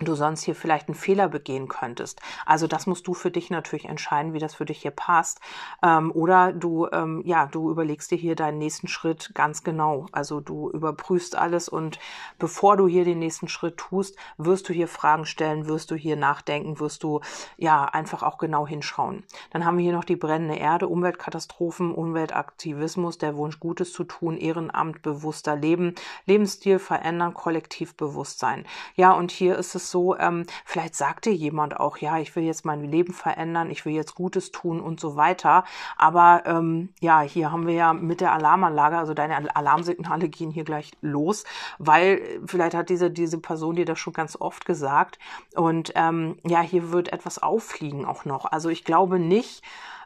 du 0.00 0.14
sonst 0.14 0.42
hier 0.42 0.54
vielleicht 0.54 0.88
einen 0.88 0.94
Fehler 0.94 1.28
begehen 1.28 1.68
könntest. 1.68 2.20
Also 2.46 2.66
das 2.66 2.86
musst 2.86 3.06
du 3.06 3.14
für 3.14 3.30
dich 3.30 3.50
natürlich 3.50 3.86
entscheiden, 3.86 4.32
wie 4.32 4.38
das 4.38 4.54
für 4.54 4.64
dich 4.64 4.82
hier 4.82 4.90
passt. 4.90 5.40
Ähm, 5.82 6.12
oder 6.12 6.52
du, 6.52 6.88
ähm, 6.92 7.22
ja, 7.24 7.46
du 7.46 7.70
überlegst 7.70 8.10
dir 8.10 8.18
hier 8.18 8.36
deinen 8.36 8.58
nächsten 8.58 8.88
Schritt 8.88 9.32
ganz 9.34 9.64
genau. 9.64 10.06
Also 10.12 10.40
du 10.40 10.70
überprüfst 10.70 11.36
alles 11.36 11.68
und 11.68 11.98
bevor 12.38 12.76
du 12.76 12.86
hier 12.86 13.04
den 13.04 13.18
nächsten 13.18 13.48
Schritt 13.48 13.76
tust, 13.76 14.16
wirst 14.36 14.68
du 14.68 14.72
hier 14.72 14.88
Fragen 14.88 15.26
stellen, 15.26 15.66
wirst 15.66 15.90
du 15.90 15.94
hier 15.94 16.16
nachdenken, 16.16 16.80
wirst 16.80 17.02
du 17.02 17.20
ja 17.56 17.84
einfach 17.84 18.22
auch 18.22 18.38
genau 18.38 18.66
hinschauen. 18.66 19.24
Dann 19.50 19.64
haben 19.64 19.78
wir 19.78 19.84
hier 19.84 19.92
noch 19.92 20.04
die 20.04 20.16
brennende 20.16 20.56
Erde, 20.56 20.88
Umweltkatastrophen, 20.88 21.92
Umweltaktivismus, 21.92 23.18
der 23.18 23.36
Wunsch 23.36 23.60
Gutes 23.60 23.92
zu 23.92 24.04
tun, 24.04 24.36
Ehrenamt, 24.36 25.02
bewusster 25.02 25.56
Leben, 25.56 25.94
Lebensstil 26.26 26.78
verändern, 26.78 27.34
Kollektivbewusstsein. 27.34 28.64
Ja, 28.94 29.12
und 29.12 29.30
hier 29.30 29.56
ist 29.56 29.74
es 29.74 29.87
so, 29.90 30.16
ähm, 30.16 30.44
vielleicht 30.64 30.94
sagt 30.94 31.26
dir 31.26 31.34
jemand 31.34 31.78
auch, 31.78 31.98
ja, 31.98 32.18
ich 32.18 32.34
will 32.36 32.44
jetzt 32.44 32.64
mein 32.64 32.82
Leben 32.84 33.12
verändern, 33.12 33.70
ich 33.70 33.84
will 33.84 33.92
jetzt 33.92 34.14
Gutes 34.14 34.50
tun 34.50 34.80
und 34.80 35.00
so 35.00 35.16
weiter. 35.16 35.64
Aber 35.96 36.42
ähm, 36.46 36.90
ja, 37.00 37.20
hier 37.20 37.52
haben 37.52 37.66
wir 37.66 37.74
ja 37.74 37.92
mit 37.92 38.20
der 38.20 38.32
Alarmanlage, 38.32 38.98
also 38.98 39.14
deine 39.14 39.54
Alarmsignale 39.54 40.28
gehen 40.28 40.50
hier 40.50 40.64
gleich 40.64 40.92
los, 41.00 41.44
weil 41.78 42.20
vielleicht 42.46 42.74
hat 42.74 42.88
diese, 42.88 43.10
diese 43.10 43.38
Person 43.38 43.76
dir 43.76 43.84
das 43.84 43.98
schon 43.98 44.12
ganz 44.12 44.36
oft 44.38 44.64
gesagt. 44.64 45.18
Und 45.54 45.92
ähm, 45.94 46.38
ja, 46.44 46.60
hier 46.60 46.92
wird 46.92 47.12
etwas 47.12 47.42
auffliegen 47.42 48.04
auch 48.04 48.24
noch. 48.24 48.44
Also 48.46 48.68
ich 48.68 48.84
glaube 48.84 49.18
nicht, 49.18 49.62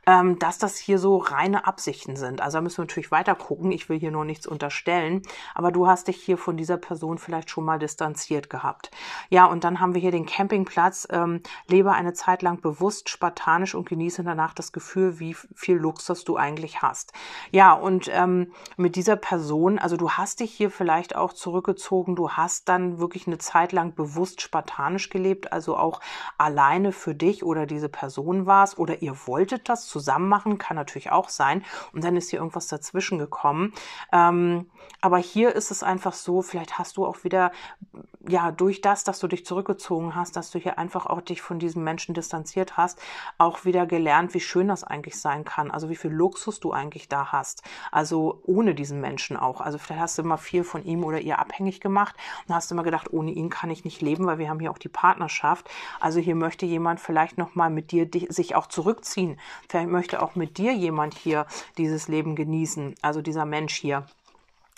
ähm, 0.06 0.38
dass 0.38 0.58
das 0.58 0.76
hier 0.76 0.98
so 0.98 1.16
reine 1.18 1.66
Absichten 1.66 2.16
sind. 2.16 2.40
Also 2.40 2.58
da 2.58 2.62
müssen 2.62 2.78
wir 2.78 2.84
natürlich 2.84 3.12
weiter 3.12 3.34
gucken. 3.34 3.70
Ich 3.70 3.88
will 3.88 3.98
hier 3.98 4.10
nur 4.10 4.24
nichts 4.24 4.46
unterstellen, 4.46 5.22
aber 5.54 5.70
du 5.70 5.86
hast 5.86 6.08
dich 6.08 6.16
hier 6.16 6.38
von 6.38 6.56
dieser 6.56 6.76
Person 6.76 7.18
vielleicht 7.18 7.50
schon 7.50 7.64
mal 7.64 7.78
distanziert 7.78 8.50
gehabt. 8.50 8.90
Ja, 9.30 9.46
und 9.46 9.64
dann 9.64 9.80
haben 9.80 9.94
wir 9.94 10.00
hier 10.00 10.10
den 10.10 10.26
Campingplatz. 10.26 11.06
Ähm, 11.10 11.42
lebe 11.68 11.92
eine 11.92 12.14
Zeit 12.14 12.42
lang 12.42 12.60
bewusst, 12.60 13.08
spartanisch 13.08 13.74
und 13.74 13.88
genieße 13.88 14.24
danach 14.24 14.54
das 14.54 14.72
Gefühl, 14.72 15.20
wie 15.20 15.34
viel 15.34 15.76
Luxus 15.76 16.24
du 16.24 16.36
eigentlich 16.36 16.82
hast. 16.82 17.12
Ja, 17.50 17.72
und 17.72 18.10
ähm, 18.12 18.52
mit 18.76 18.96
dieser 18.96 19.16
Person, 19.16 19.78
also 19.78 19.96
du 19.96 20.10
hast 20.10 20.40
dich 20.40 20.52
hier 20.52 20.70
vielleicht 20.70 21.14
auch 21.14 21.32
zurückgezogen, 21.32 22.16
du 22.16 22.30
hast 22.30 22.68
dann 22.68 22.98
wirklich 22.98 23.26
eine 23.26 23.38
Zeit 23.38 23.72
lang 23.72 23.94
bewusst 23.94 24.40
spartanisch 24.40 25.10
gelebt, 25.10 25.52
also 25.52 25.76
auch 25.76 26.00
alleine 26.38 26.92
für 26.92 27.14
dich 27.14 27.44
oder 27.44 27.66
diese 27.66 27.88
Person 27.88 28.46
warst 28.46 28.78
oder 28.78 29.02
ihr 29.02 29.16
wolltet 29.26 29.68
das 29.68 29.91
zusammen 29.92 30.28
machen, 30.28 30.58
kann 30.58 30.76
natürlich 30.76 31.12
auch 31.12 31.28
sein. 31.28 31.64
Und 31.92 32.02
dann 32.02 32.16
ist 32.16 32.30
hier 32.30 32.38
irgendwas 32.38 32.66
dazwischen 32.66 33.18
gekommen. 33.18 33.72
Ähm, 34.12 34.66
aber 35.00 35.18
hier 35.18 35.54
ist 35.54 35.70
es 35.70 35.82
einfach 35.82 36.12
so, 36.12 36.42
vielleicht 36.42 36.78
hast 36.78 36.96
du 36.96 37.04
auch 37.04 37.24
wieder, 37.24 37.50
ja, 38.28 38.52
durch 38.52 38.80
das, 38.80 39.04
dass 39.04 39.18
du 39.18 39.26
dich 39.26 39.44
zurückgezogen 39.44 40.14
hast, 40.14 40.36
dass 40.36 40.50
du 40.50 40.58
hier 40.58 40.78
einfach 40.78 41.06
auch 41.06 41.20
dich 41.20 41.42
von 41.42 41.58
diesem 41.58 41.82
Menschen 41.82 42.14
distanziert 42.14 42.76
hast, 42.76 43.00
auch 43.36 43.64
wieder 43.64 43.86
gelernt, 43.86 44.32
wie 44.34 44.40
schön 44.40 44.68
das 44.68 44.84
eigentlich 44.84 45.20
sein 45.20 45.44
kann. 45.44 45.70
Also 45.70 45.90
wie 45.90 45.96
viel 45.96 46.12
Luxus 46.12 46.60
du 46.60 46.72
eigentlich 46.72 47.08
da 47.08 47.32
hast. 47.32 47.62
Also 47.90 48.40
ohne 48.44 48.74
diesen 48.74 49.00
Menschen 49.00 49.36
auch. 49.36 49.60
Also 49.60 49.78
vielleicht 49.78 50.00
hast 50.00 50.18
du 50.18 50.22
immer 50.22 50.38
viel 50.38 50.62
von 50.62 50.84
ihm 50.84 51.04
oder 51.04 51.20
ihr 51.20 51.38
abhängig 51.38 51.80
gemacht 51.80 52.14
und 52.46 52.54
hast 52.54 52.70
immer 52.70 52.84
gedacht, 52.84 53.12
ohne 53.12 53.32
ihn 53.32 53.50
kann 53.50 53.70
ich 53.70 53.84
nicht 53.84 54.00
leben, 54.02 54.26
weil 54.26 54.38
wir 54.38 54.48
haben 54.48 54.60
hier 54.60 54.70
auch 54.70 54.78
die 54.78 54.88
Partnerschaft. 54.88 55.68
Also 56.00 56.20
hier 56.20 56.36
möchte 56.36 56.64
jemand 56.64 57.00
vielleicht 57.00 57.38
nochmal 57.38 57.70
mit 57.70 57.90
dir 57.90 58.08
sich 58.28 58.54
auch 58.54 58.66
zurückziehen. 58.66 59.38
Vielleicht 59.68 59.81
möchte 59.86 60.22
auch 60.22 60.34
mit 60.34 60.58
dir 60.58 60.72
jemand 60.72 61.14
hier 61.14 61.46
dieses 61.78 62.08
Leben 62.08 62.34
genießen, 62.36 62.94
also 63.02 63.22
dieser 63.22 63.44
Mensch 63.44 63.74
hier. 63.74 64.06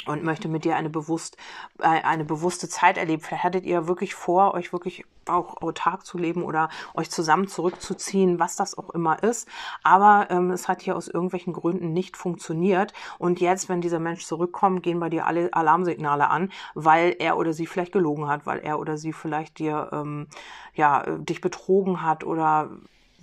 und 0.07 0.23
möchte 0.23 0.49
mit 0.49 0.65
dir 0.65 0.77
eine 0.77 0.91
bewusst 0.91 1.37
äh, 1.79 1.87
eine 1.87 2.25
bewusste 2.25 2.69
Zeit 2.69 2.99
erleben. 2.99 3.23
Vielleicht 3.23 3.45
hattet 3.45 3.65
ihr 3.65 3.89
wirklich 3.89 4.15
vor, 4.15 4.55
euch 4.55 4.73
wirklich 4.73 5.05
auch 5.29 5.63
autark 5.63 6.05
zu 6.05 6.19
leben 6.19 6.43
oder 6.43 6.69
euch 6.95 7.11
zusammen 7.11 7.49
zurückzuziehen, 7.49 8.39
was 8.39 8.57
das 8.57 8.77
auch 8.77 8.91
immer 8.91 9.23
ist. 9.23 9.49
Aber 9.83 10.29
ähm, 10.31 10.51
es 10.51 10.69
hat 10.69 10.83
hier 10.83 10.97
aus 10.97 11.09
irgendwelchen 11.09 11.53
Gründen 11.53 11.93
nicht 11.93 12.17
funktioniert. 12.17 12.93
Und 13.19 13.41
jetzt, 13.41 13.69
wenn 13.69 13.81
dieser 13.81 14.01
Mensch 14.01 14.25
zurückkommt, 14.25 14.83
gehen 14.83 15.01
bei 15.01 15.09
dir 15.09 15.27
alle 15.27 15.53
Alarmsignale 15.53 16.29
an, 16.29 16.53
weil 16.75 17.17
er 17.19 17.37
oder 17.39 17.53
sie 17.53 17.67
vielleicht 17.67 17.93
gelogen 17.93 18.29
hat, 18.29 18.47
weil 18.47 18.59
er 18.59 18.79
oder 18.79 18.99
sie 18.99 19.13
vielleicht 19.13 19.59
dir 19.59 19.89
ähm, 19.93 20.27
ja 20.75 21.03
dich 21.17 21.41
betrogen 21.41 22.03
hat 22.03 22.25
oder 22.25 22.71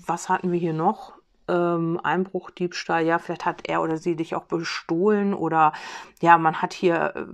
was 0.06 0.30
hatten 0.30 0.52
wir 0.52 0.60
hier 0.60 0.74
noch? 0.74 1.14
Ähm, 1.52 2.00
Einbruch, 2.02 2.50
Diebstahl, 2.52 3.06
ja, 3.06 3.20
vielleicht 3.20 3.46
hat 3.46 3.68
er 3.68 3.82
oder 3.82 3.98
sie 3.98 4.16
dich 4.16 4.36
auch 4.36 4.46
bestohlen 4.46 5.34
oder 5.34 5.74
ja, 6.22 6.38
man 6.38 6.62
hat 6.62 6.74
hier, 6.74 7.28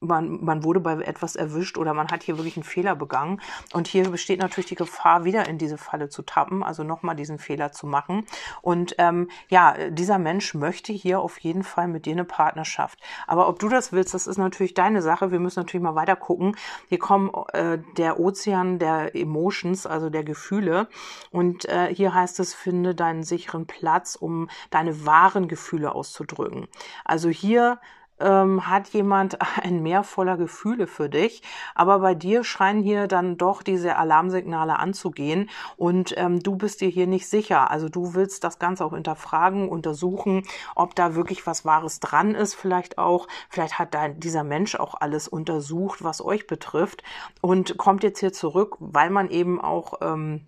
man, 0.00 0.42
man 0.44 0.64
wurde 0.64 0.80
bei 0.80 0.94
etwas 1.02 1.36
erwischt 1.36 1.78
oder 1.78 1.94
man 1.94 2.08
hat 2.08 2.22
hier 2.22 2.36
wirklich 2.36 2.56
einen 2.56 2.64
Fehler 2.64 2.96
begangen. 2.96 3.40
Und 3.72 3.86
hier 3.86 4.10
besteht 4.10 4.40
natürlich 4.40 4.68
die 4.68 4.74
Gefahr, 4.74 5.24
wieder 5.24 5.48
in 5.48 5.58
diese 5.58 5.78
Falle 5.78 6.08
zu 6.08 6.22
tappen, 6.22 6.62
also 6.62 6.82
nochmal 6.82 7.14
diesen 7.14 7.38
Fehler 7.38 7.72
zu 7.72 7.86
machen. 7.86 8.26
Und 8.62 8.94
ähm, 8.98 9.28
ja, 9.48 9.90
dieser 9.90 10.18
Mensch 10.18 10.54
möchte 10.54 10.92
hier 10.92 11.20
auf 11.20 11.38
jeden 11.38 11.62
Fall 11.62 11.88
mit 11.88 12.06
dir 12.06 12.12
eine 12.12 12.24
Partnerschaft. 12.24 12.98
Aber 13.26 13.48
ob 13.48 13.58
du 13.58 13.68
das 13.68 13.92
willst, 13.92 14.14
das 14.14 14.26
ist 14.26 14.38
natürlich 14.38 14.74
deine 14.74 15.02
Sache. 15.02 15.30
Wir 15.30 15.40
müssen 15.40 15.60
natürlich 15.60 15.84
mal 15.84 15.94
weiter 15.94 16.16
gucken. 16.16 16.56
Hier 16.88 16.98
kommt 16.98 17.32
äh, 17.52 17.78
der 17.96 18.18
Ozean 18.18 18.78
der 18.78 19.14
Emotions, 19.14 19.86
also 19.86 20.10
der 20.10 20.24
Gefühle. 20.24 20.88
Und 21.30 21.66
äh, 21.68 21.94
hier 21.94 22.14
heißt 22.14 22.40
es, 22.40 22.54
finde 22.54 22.94
dein 22.94 23.20
deinen 23.20 23.24
sicheren 23.24 23.66
Platz, 23.66 24.16
um 24.16 24.48
deine 24.70 25.04
wahren 25.04 25.48
Gefühle 25.48 25.94
auszudrücken. 25.94 26.68
Also 27.04 27.28
hier 27.28 27.80
ähm, 28.20 28.66
hat 28.68 28.88
jemand 28.88 29.38
ein 29.62 29.82
Meer 29.82 30.04
voller 30.04 30.36
Gefühle 30.36 30.86
für 30.86 31.08
dich, 31.08 31.42
aber 31.74 32.00
bei 32.00 32.14
dir 32.14 32.44
scheinen 32.44 32.82
hier 32.82 33.06
dann 33.06 33.36
doch 33.36 33.62
diese 33.62 33.96
Alarmsignale 33.96 34.78
anzugehen 34.78 35.50
und 35.76 36.14
ähm, 36.16 36.40
du 36.40 36.56
bist 36.56 36.80
dir 36.80 36.88
hier 36.88 37.06
nicht 37.06 37.28
sicher. 37.28 37.70
Also 37.70 37.88
du 37.88 38.14
willst 38.14 38.44
das 38.44 38.58
Ganze 38.58 38.84
auch 38.84 38.94
hinterfragen, 38.94 39.68
untersuchen, 39.68 40.44
ob 40.74 40.94
da 40.94 41.14
wirklich 41.14 41.46
was 41.46 41.64
Wahres 41.64 42.00
dran 42.00 42.34
ist, 42.34 42.54
vielleicht 42.54 42.98
auch, 42.98 43.28
vielleicht 43.48 43.78
hat 43.78 43.94
da 43.94 44.08
dieser 44.08 44.44
Mensch 44.44 44.74
auch 44.74 44.94
alles 45.00 45.28
untersucht, 45.28 46.02
was 46.04 46.24
euch 46.24 46.46
betrifft 46.46 47.02
und 47.40 47.76
kommt 47.78 48.02
jetzt 48.02 48.20
hier 48.20 48.32
zurück, 48.32 48.76
weil 48.78 49.10
man 49.10 49.30
eben 49.30 49.60
auch 49.60 49.94
ähm, 50.00 50.46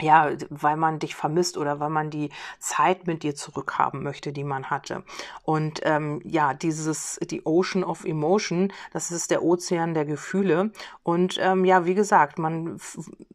ja, 0.00 0.30
weil 0.50 0.76
man 0.76 0.98
dich 0.98 1.14
vermisst 1.14 1.56
oder 1.56 1.80
weil 1.80 1.90
man 1.90 2.10
die 2.10 2.30
Zeit 2.58 3.06
mit 3.06 3.22
dir 3.22 3.34
zurückhaben 3.34 4.02
möchte, 4.02 4.32
die 4.32 4.44
man 4.44 4.68
hatte. 4.68 5.04
Und 5.42 5.80
ähm, 5.84 6.20
ja, 6.24 6.52
dieses, 6.52 7.18
die 7.22 7.46
Ocean 7.46 7.82
of 7.82 8.04
Emotion, 8.04 8.72
das 8.92 9.10
ist 9.10 9.30
der 9.30 9.42
Ozean 9.42 9.94
der 9.94 10.04
Gefühle. 10.04 10.70
Und 11.02 11.38
ähm, 11.40 11.64
ja, 11.64 11.86
wie 11.86 11.94
gesagt, 11.94 12.38
man 12.38 12.78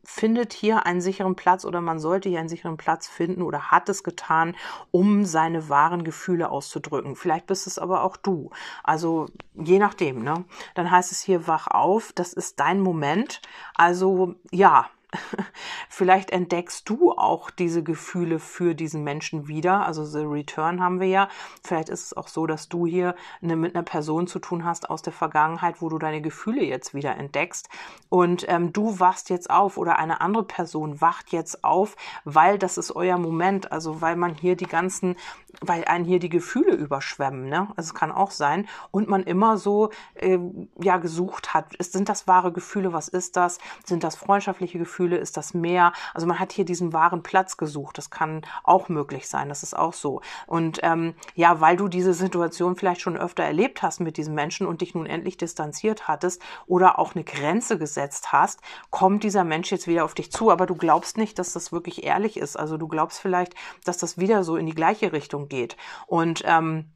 findet 0.03 0.53
hier 0.53 0.85
einen 0.85 1.01
sicheren 1.01 1.35
Platz 1.35 1.65
oder 1.65 1.81
man 1.81 1.99
sollte 1.99 2.29
hier 2.29 2.39
einen 2.39 2.49
sicheren 2.49 2.77
Platz 2.77 3.07
finden 3.07 3.41
oder 3.41 3.71
hat 3.71 3.89
es 3.89 4.03
getan, 4.03 4.55
um 4.91 5.25
seine 5.25 5.69
wahren 5.69 6.03
Gefühle 6.03 6.49
auszudrücken. 6.49 7.15
Vielleicht 7.15 7.47
bist 7.47 7.65
es 7.65 7.79
aber 7.79 8.03
auch 8.03 8.17
du. 8.17 8.51
Also 8.83 9.27
je 9.55 9.79
nachdem, 9.79 10.23
ne? 10.23 10.45
Dann 10.75 10.91
heißt 10.91 11.11
es 11.11 11.21
hier 11.21 11.47
wach 11.47 11.67
auf, 11.67 12.11
das 12.13 12.33
ist 12.33 12.59
dein 12.59 12.79
Moment. 12.81 13.41
Also 13.75 14.35
ja, 14.51 14.89
Vielleicht 15.89 16.31
entdeckst 16.31 16.87
du 16.89 17.11
auch 17.11 17.49
diese 17.49 17.83
Gefühle 17.83 18.39
für 18.39 18.75
diesen 18.75 19.03
Menschen 19.03 19.47
wieder. 19.47 19.85
Also 19.85 20.05
The 20.05 20.19
Return 20.19 20.81
haben 20.81 20.99
wir 20.99 21.07
ja. 21.07 21.27
Vielleicht 21.63 21.89
ist 21.89 22.05
es 22.05 22.17
auch 22.17 22.27
so, 22.27 22.47
dass 22.47 22.69
du 22.69 22.85
hier 22.85 23.15
eine, 23.41 23.55
mit 23.55 23.75
einer 23.75 23.83
Person 23.83 24.27
zu 24.27 24.39
tun 24.39 24.63
hast 24.63 24.89
aus 24.89 25.01
der 25.01 25.13
Vergangenheit, 25.13 25.81
wo 25.81 25.89
du 25.89 25.97
deine 25.97 26.21
Gefühle 26.21 26.63
jetzt 26.63 26.93
wieder 26.93 27.17
entdeckst. 27.17 27.69
Und 28.09 28.45
ähm, 28.47 28.71
du 28.73 28.99
wachst 28.99 29.29
jetzt 29.29 29.49
auf 29.49 29.77
oder 29.77 29.99
eine 29.99 30.21
andere 30.21 30.43
Person 30.43 31.01
wacht 31.01 31.31
jetzt 31.31 31.63
auf, 31.63 31.95
weil 32.23 32.57
das 32.57 32.77
ist 32.77 32.95
euer 32.95 33.17
Moment. 33.17 33.71
Also 33.71 34.01
weil 34.01 34.15
man 34.15 34.33
hier 34.35 34.55
die 34.55 34.67
ganzen, 34.67 35.15
weil 35.61 35.83
einen 35.85 36.05
hier 36.05 36.19
die 36.19 36.29
Gefühle 36.29 36.73
überschwemmen. 36.73 37.49
Ne? 37.49 37.67
Also 37.75 37.89
es 37.89 37.93
kann 37.93 38.11
auch 38.11 38.31
sein. 38.31 38.67
Und 38.91 39.09
man 39.09 39.23
immer 39.23 39.57
so 39.57 39.89
äh, 40.15 40.39
ja 40.81 40.97
gesucht 40.97 41.53
hat. 41.53 41.73
Sind 41.79 42.07
das 42.07 42.27
wahre 42.27 42.53
Gefühle? 42.53 42.93
Was 42.93 43.09
ist 43.09 43.35
das? 43.35 43.59
Sind 43.85 44.03
das 44.03 44.15
freundschaftliche 44.15 44.79
Gefühle? 44.79 45.00
Gefühle? 45.01 45.17
Ist 45.17 45.37
das 45.37 45.53
mehr? 45.53 45.93
Also 46.13 46.27
man 46.27 46.39
hat 46.39 46.51
hier 46.51 46.65
diesen 46.65 46.93
wahren 46.93 47.23
Platz 47.23 47.57
gesucht. 47.57 47.97
Das 47.97 48.09
kann 48.11 48.45
auch 48.63 48.87
möglich 48.87 49.27
sein. 49.27 49.49
Das 49.49 49.63
ist 49.63 49.75
auch 49.75 49.93
so. 49.93 50.21
Und 50.45 50.79
ähm, 50.83 51.15
ja, 51.33 51.59
weil 51.59 51.75
du 51.75 51.87
diese 51.87 52.13
Situation 52.13 52.75
vielleicht 52.75 53.01
schon 53.01 53.17
öfter 53.17 53.43
erlebt 53.43 53.81
hast 53.81 53.99
mit 53.99 54.17
diesem 54.17 54.35
Menschen 54.35 54.67
und 54.67 54.81
dich 54.81 54.93
nun 54.93 55.07
endlich 55.07 55.37
distanziert 55.37 56.07
hattest 56.07 56.41
oder 56.67 56.99
auch 56.99 57.15
eine 57.15 57.23
Grenze 57.23 57.79
gesetzt 57.79 58.31
hast, 58.31 58.59
kommt 58.91 59.23
dieser 59.23 59.43
Mensch 59.43 59.71
jetzt 59.71 59.87
wieder 59.87 60.05
auf 60.05 60.13
dich 60.13 60.31
zu. 60.31 60.51
Aber 60.51 60.67
du 60.67 60.75
glaubst 60.75 61.17
nicht, 61.17 61.39
dass 61.39 61.53
das 61.53 61.71
wirklich 61.71 62.03
ehrlich 62.03 62.37
ist. 62.37 62.57
Also 62.57 62.77
du 62.77 62.87
glaubst 62.87 63.19
vielleicht, 63.19 63.55
dass 63.83 63.97
das 63.97 64.19
wieder 64.19 64.43
so 64.43 64.55
in 64.55 64.67
die 64.67 64.75
gleiche 64.75 65.13
Richtung 65.13 65.47
geht. 65.47 65.77
Und 66.05 66.43
ähm, 66.45 66.91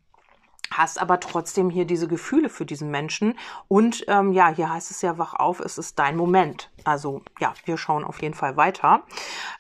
hast 0.72 1.02
aber 1.02 1.20
trotzdem 1.20 1.70
hier 1.70 1.86
diese 1.86 2.08
Gefühle 2.08 2.50
für 2.50 2.66
diesen 2.66 2.92
Menschen. 2.92 3.38
Und 3.68 4.06
ähm, 4.08 4.32
ja, 4.32 4.50
hier 4.50 4.72
heißt 4.72 4.92
es 4.92 5.02
ja, 5.02 5.18
wach 5.18 5.34
auf, 5.34 5.60
es 5.60 5.78
ist 5.78 6.00
dein 6.00 6.16
Moment. 6.16 6.70
Also 6.86 7.24
ja, 7.40 7.54
wir 7.66 7.78
schauen 7.78 8.04
auf 8.04 8.22
jeden 8.22 8.36
Fall 8.36 8.56
weiter. 8.58 9.04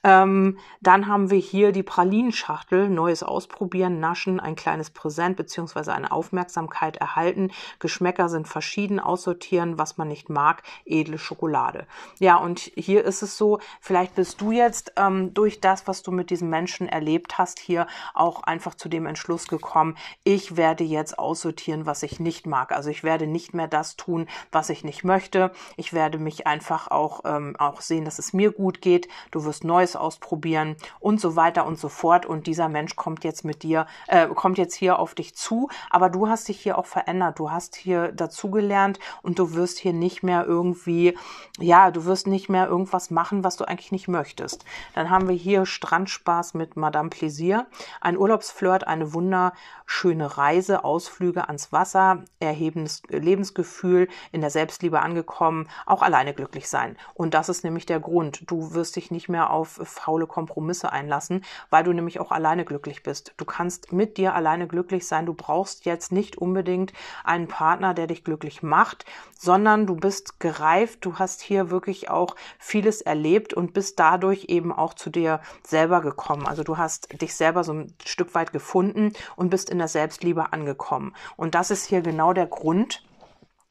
Ähm, 0.03 0.59
dann 0.81 1.07
haben 1.07 1.29
wir 1.29 1.39
hier 1.39 1.71
die 1.71 1.83
Pralinenschachtel, 1.83 2.89
neues 2.89 3.23
Ausprobieren, 3.23 3.99
Naschen, 3.99 4.39
ein 4.39 4.55
kleines 4.55 4.91
Präsent 4.91 5.35
beziehungsweise 5.35 5.93
eine 5.93 6.11
Aufmerksamkeit 6.11 6.97
erhalten. 6.97 7.51
Geschmäcker 7.79 8.29
sind 8.29 8.47
verschieden, 8.47 8.99
aussortieren, 8.99 9.77
was 9.79 9.97
man 9.97 10.07
nicht 10.07 10.29
mag, 10.29 10.63
edle 10.85 11.17
Schokolade. 11.17 11.87
Ja, 12.19 12.37
und 12.37 12.71
hier 12.75 13.03
ist 13.03 13.23
es 13.23 13.37
so, 13.37 13.59
vielleicht 13.81 14.15
bist 14.15 14.39
du 14.39 14.51
jetzt 14.51 14.93
ähm, 14.95 15.33
durch 15.33 15.59
das, 15.59 15.87
was 15.87 16.03
du 16.03 16.11
mit 16.11 16.29
diesem 16.29 16.49
Menschen 16.49 16.87
erlebt 16.87 17.37
hast, 17.37 17.59
hier 17.59 17.87
auch 18.13 18.43
einfach 18.43 18.75
zu 18.75 18.87
dem 18.87 19.05
Entschluss 19.05 19.47
gekommen, 19.47 19.97
ich 20.23 20.57
werde 20.57 20.83
jetzt 20.83 21.17
aussortieren, 21.17 21.85
was 21.85 22.03
ich 22.03 22.19
nicht 22.19 22.45
mag. 22.45 22.71
Also 22.71 22.89
ich 22.89 23.03
werde 23.03 23.27
nicht 23.27 23.53
mehr 23.53 23.67
das 23.67 23.95
tun, 23.95 24.27
was 24.51 24.69
ich 24.69 24.83
nicht 24.83 25.03
möchte. 25.03 25.51
Ich 25.77 25.93
werde 25.93 26.19
mich 26.19 26.47
einfach 26.47 26.89
auch 26.91 27.14
auch, 27.15 27.21
ähm, 27.25 27.55
auch 27.57 27.81
sehen, 27.81 28.05
dass 28.05 28.19
es 28.19 28.33
mir 28.33 28.51
gut 28.51 28.81
geht, 28.81 29.07
du 29.31 29.45
wirst 29.45 29.63
Neues 29.63 29.95
ausprobieren 29.95 30.75
und 30.99 31.19
so 31.21 31.35
weiter 31.35 31.65
und 31.65 31.79
so 31.79 31.89
fort. 31.89 32.25
Und 32.25 32.47
dieser 32.47 32.69
Mensch 32.69 32.95
kommt 32.95 33.23
jetzt 33.23 33.45
mit 33.45 33.63
dir, 33.63 33.87
äh, 34.07 34.27
kommt 34.27 34.57
jetzt 34.57 34.75
hier 34.75 34.99
auf 34.99 35.15
dich 35.15 35.35
zu, 35.35 35.69
aber 35.89 36.09
du 36.09 36.27
hast 36.27 36.47
dich 36.47 36.59
hier 36.59 36.77
auch 36.77 36.85
verändert, 36.85 37.39
du 37.39 37.51
hast 37.51 37.75
hier 37.75 38.11
dazugelernt 38.11 38.99
und 39.21 39.39
du 39.39 39.53
wirst 39.53 39.79
hier 39.79 39.93
nicht 39.93 40.23
mehr 40.23 40.45
irgendwie, 40.45 41.17
ja, 41.59 41.91
du 41.91 42.05
wirst 42.05 42.27
nicht 42.27 42.49
mehr 42.49 42.67
irgendwas 42.67 43.11
machen, 43.11 43.43
was 43.43 43.55
du 43.55 43.65
eigentlich 43.65 43.91
nicht 43.91 44.07
möchtest. 44.07 44.65
Dann 44.93 45.09
haben 45.09 45.27
wir 45.27 45.35
hier 45.35 45.65
Strandspaß 45.65 46.53
mit 46.53 46.75
Madame 46.75 47.09
Plaisir, 47.09 47.67
ein 48.01 48.17
Urlaubsflirt, 48.17 48.87
eine 48.87 49.13
wunderschöne 49.13 50.37
Reise, 50.37 50.83
Ausflüge 50.83 51.47
ans 51.47 51.71
Wasser, 51.71 52.23
erhebendes 52.39 53.03
Lebensgefühl, 53.07 54.07
in 54.31 54.41
der 54.41 54.49
Selbstliebe 54.49 55.01
angekommen, 55.01 55.69
auch 55.85 56.01
alleine 56.01 56.33
glücklich 56.33 56.67
sein. 56.69 56.97
Und 57.13 57.33
das 57.33 57.49
ist 57.49 57.63
nämlich 57.63 57.85
der 57.85 57.99
Grund. 57.99 58.49
Du 58.49 58.73
wirst 58.73 58.95
dich 58.95 59.11
nicht 59.11 59.29
mehr 59.29 59.51
auf 59.51 59.79
faule 59.83 60.27
Kompromisse 60.27 60.91
einlassen, 60.91 61.43
weil 61.69 61.83
du 61.83 61.93
nämlich 61.93 62.19
auch 62.19 62.31
alleine 62.31 62.65
glücklich 62.65 63.03
bist. 63.03 63.33
Du 63.37 63.45
kannst 63.45 63.91
mit 63.93 64.17
dir 64.17 64.33
alleine 64.33 64.67
glücklich 64.67 65.07
sein. 65.07 65.25
Du 65.25 65.33
brauchst 65.33 65.85
jetzt 65.85 66.11
nicht 66.11 66.37
unbedingt 66.37 66.93
einen 67.23 67.47
Partner, 67.47 67.93
der 67.93 68.07
dich 68.07 68.23
glücklich 68.23 68.63
macht, 68.63 69.05
sondern 69.37 69.85
du 69.85 69.95
bist 69.95 70.39
gereift. 70.39 71.05
Du 71.05 71.15
hast 71.15 71.41
hier 71.41 71.69
wirklich 71.69 72.09
auch 72.09 72.35
vieles 72.59 73.01
erlebt 73.01 73.53
und 73.53 73.73
bist 73.73 73.99
dadurch 73.99 74.45
eben 74.45 74.73
auch 74.73 74.93
zu 74.93 75.09
dir 75.09 75.41
selber 75.63 76.01
gekommen. 76.01 76.47
Also 76.47 76.63
du 76.63 76.77
hast 76.77 77.21
dich 77.21 77.35
selber 77.35 77.63
so 77.63 77.73
ein 77.73 77.93
Stück 78.03 78.35
weit 78.35 78.51
gefunden 78.51 79.13
und 79.35 79.49
bist 79.49 79.69
in 79.69 79.77
der 79.77 79.87
Selbstliebe 79.87 80.53
angekommen. 80.53 81.15
Und 81.37 81.55
das 81.55 81.71
ist 81.71 81.85
hier 81.85 82.01
genau 82.01 82.33
der 82.33 82.47
Grund, 82.47 83.03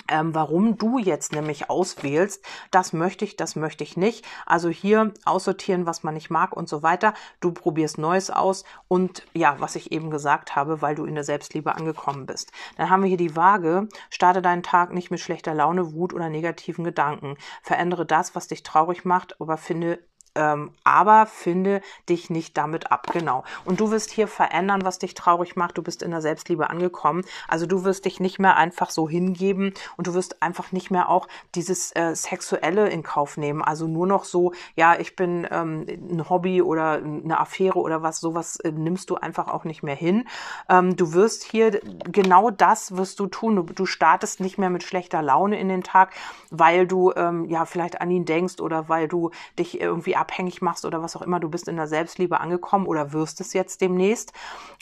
ähm, 0.09 0.35
warum 0.35 0.77
du 0.77 0.99
jetzt 0.99 1.33
nämlich 1.33 1.71
auswählst, 1.71 2.45
das 2.71 2.93
möchte 2.93 3.25
ich, 3.25 3.37
das 3.37 3.57
möchte 3.57 3.85
ich 3.85 3.97
nicht. 3.97 4.25
Also 4.47 4.69
hier 4.69 5.13
aussortieren, 5.25 5.87
was 5.87 6.03
man 6.03 6.15
nicht 6.15 6.31
mag 6.31 6.57
und 6.57 6.69
so 6.69 6.83
weiter. 6.83 7.15
Du 7.41 7.53
probierst 7.53 7.99
Neues 7.99 8.31
aus 8.31 8.65
und 8.89 9.25
ja, 9.33 9.57
was 9.59 9.77
ich 9.77 9.93
eben 9.93 10.11
gesagt 10.11 10.57
habe, 10.57 10.83
weil 10.83 10.95
du 10.95 11.05
in 11.05 11.15
der 11.15 11.25
Selbstliebe 11.25 11.75
angekommen 11.75 12.27
bist. 12.27 12.53
Dann 12.77 12.91
haben 12.91 13.03
wir 13.03 13.09
hier 13.09 13.17
die 13.17 13.37
Waage. 13.37 13.89
Starte 14.11 14.43
deinen 14.43 14.63
Tag 14.63 14.93
nicht 14.93 15.11
mit 15.11 15.21
schlechter 15.21 15.55
Laune, 15.55 15.95
Wut 15.95 16.13
oder 16.13 16.29
negativen 16.29 16.85
Gedanken. 16.85 17.37
Verändere 17.63 18.07
das, 18.07 18.35
was 18.35 18.49
dich 18.49 18.63
traurig 18.63 19.05
macht, 19.05 19.41
aber 19.41 19.57
finde 19.57 19.99
ähm, 20.35 20.71
aber 20.85 21.27
finde 21.27 21.81
dich 22.09 22.31
nicht 22.31 22.57
damit 22.57 22.91
ab, 22.91 23.09
genau. 23.13 23.45
Und 23.65 23.81
du 23.81 23.91
wirst 23.91 24.11
hier 24.11 24.29
verändern, 24.29 24.85
was 24.85 24.99
dich 24.99 25.15
traurig 25.15 25.57
macht. 25.57 25.79
Du 25.79 25.83
bist 25.83 26.03
in 26.03 26.11
der 26.11 26.21
Selbstliebe 26.21 26.71
angekommen. 26.71 27.25
Also 27.49 27.67
du 27.67 27.85
wirst 27.85 28.05
dich 28.05 28.21
nicht 28.21 28.39
mehr 28.39 28.57
einfach 28.57 28.91
so 28.91 29.09
hingeben 29.09 29.75
und 29.97 30.07
du 30.07 30.15
wirst 30.15 30.43
einfach 30.43 30.73
nicht 30.73 30.91
mehr 30.91 31.09
auch 31.09 31.29
dieses 31.55 31.95
äh, 31.95 32.15
Sexuelle 32.15 32.89
in 32.89 33.03
Kauf 33.03 33.37
nehmen. 33.37 33.63
Also 33.63 33.87
nur 33.87 34.07
noch 34.07 34.25
so, 34.25 34.53
ja, 34.75 34.99
ich 34.99 35.17
bin 35.17 35.47
ähm, 35.51 35.87
ein 35.89 36.29
Hobby 36.29 36.63
oder 36.63 36.95
eine 36.95 37.39
Affäre 37.39 37.79
oder 37.79 38.03
was, 38.03 38.21
sowas 38.21 38.57
äh, 38.61 38.73
nimmst 38.73 39.11
du 39.11 39.17
einfach 39.17 39.49
auch 39.49 39.65
nicht 39.65 39.83
mehr 39.83 39.97
hin. 39.97 40.27
Ähm, 40.69 40.97
du 40.97 41.13
wirst 41.13 41.45
hier 41.45 41.81
genau 42.05 42.51
das 42.51 42.97
wirst 42.97 43.21
du 43.21 43.27
tun. 43.27 43.57
Du, 43.57 43.63
du 43.63 43.87
startest 43.87 44.41
nicht 44.41 44.59
mehr 44.59 44.71
mit 44.71 44.83
schlechter 44.83 45.23
Laune 45.23 45.59
in 45.59 45.69
den 45.69 45.83
Tag, 45.83 46.13
weil 46.51 46.87
du 46.87 47.13
ähm, 47.15 47.45
ja 47.47 47.65
vielleicht 47.65 48.01
an 48.01 48.11
ihn 48.11 48.25
denkst 48.25 48.61
oder 48.61 48.89
weil 48.89 49.09
du 49.09 49.31
dich 49.59 49.81
irgendwie 49.81 50.17
abhängig 50.25 50.63
machst 50.63 50.87
oder 50.87 51.03
was 51.03 51.17
auch 51.17 51.23
immer. 51.23 51.39
Du 51.39 51.51
bist 51.51 51.69
in 51.69 51.77
der 51.77 51.87
Selbstliebe 51.87 52.41
angekommen 52.41 52.87
oder 52.87 53.13
wirst 53.13 53.43
es 53.43 53.53
jetzt 53.53 53.83
demnächst. 53.83 54.33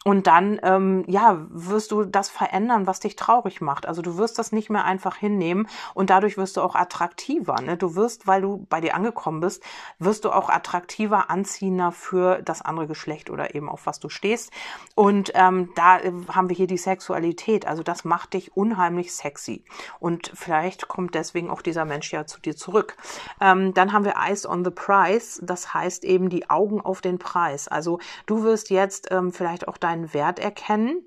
Und 0.04 0.26
dann, 0.28 0.60
ähm, 0.62 1.04
ja, 1.08 1.38
wirst 1.50 1.90
du 1.90 2.04
das 2.04 2.28
verändern, 2.28 2.86
was 2.86 3.00
dich 3.00 3.16
traurig 3.16 3.60
macht. 3.60 3.86
Also 3.86 4.02
du 4.02 4.18
wirst 4.18 4.38
das 4.38 4.52
nicht 4.52 4.70
mehr 4.70 4.84
einfach 4.84 5.16
hinnehmen 5.16 5.68
und 5.94 6.10
dadurch 6.10 6.36
wirst 6.36 6.56
du 6.56 6.60
auch 6.60 6.74
attraktiver. 6.74 7.60
Ne? 7.60 7.76
Du 7.76 7.96
wirst, 7.96 8.26
weil 8.26 8.42
du 8.42 8.66
bei 8.68 8.80
dir 8.80 8.94
angekommen 8.94 9.40
bist, 9.40 9.62
wirst 9.98 10.24
du 10.24 10.30
auch 10.30 10.48
attraktiver, 10.48 11.30
anziehender 11.30 11.92
für 11.92 12.42
das 12.42 12.62
andere 12.62 12.86
Geschlecht 12.86 13.30
oder 13.30 13.54
eben 13.54 13.68
auf 13.68 13.86
was 13.86 13.98
du 14.00 14.08
stehst. 14.08 14.52
Und 14.94 15.32
ähm, 15.34 15.70
da 15.74 15.98
äh, 15.98 16.12
haben 16.28 16.48
wir 16.48 16.56
hier 16.56 16.66
die 16.66 16.78
Sexualität. 16.78 17.66
Also 17.66 17.82
das 17.82 18.04
macht 18.04 18.34
dich 18.34 18.56
unheimlich 18.56 19.12
sexy. 19.12 19.64
Und 19.98 20.32
vielleicht 20.34 20.88
kommt 20.88 21.14
deswegen 21.14 21.50
auch 21.50 21.62
dieser 21.62 21.84
Mensch 21.84 22.12
ja 22.12 22.26
zu 22.26 22.40
dir 22.40 22.56
zurück. 22.56 22.96
Ähm, 23.40 23.72
dann 23.74 23.92
haben 23.92 24.04
wir 24.04 24.14
Eyes 24.16 24.46
on 24.46 24.64
the 24.64 24.70
Price. 24.70 25.31
Das 25.42 25.74
heißt 25.74 26.04
eben 26.04 26.28
die 26.28 26.50
Augen 26.50 26.80
auf 26.80 27.00
den 27.00 27.18
Preis. 27.18 27.68
Also 27.68 27.98
du 28.26 28.42
wirst 28.42 28.70
jetzt 28.70 29.08
ähm, 29.10 29.32
vielleicht 29.32 29.68
auch 29.68 29.76
deinen 29.76 30.12
Wert 30.14 30.38
erkennen 30.38 31.06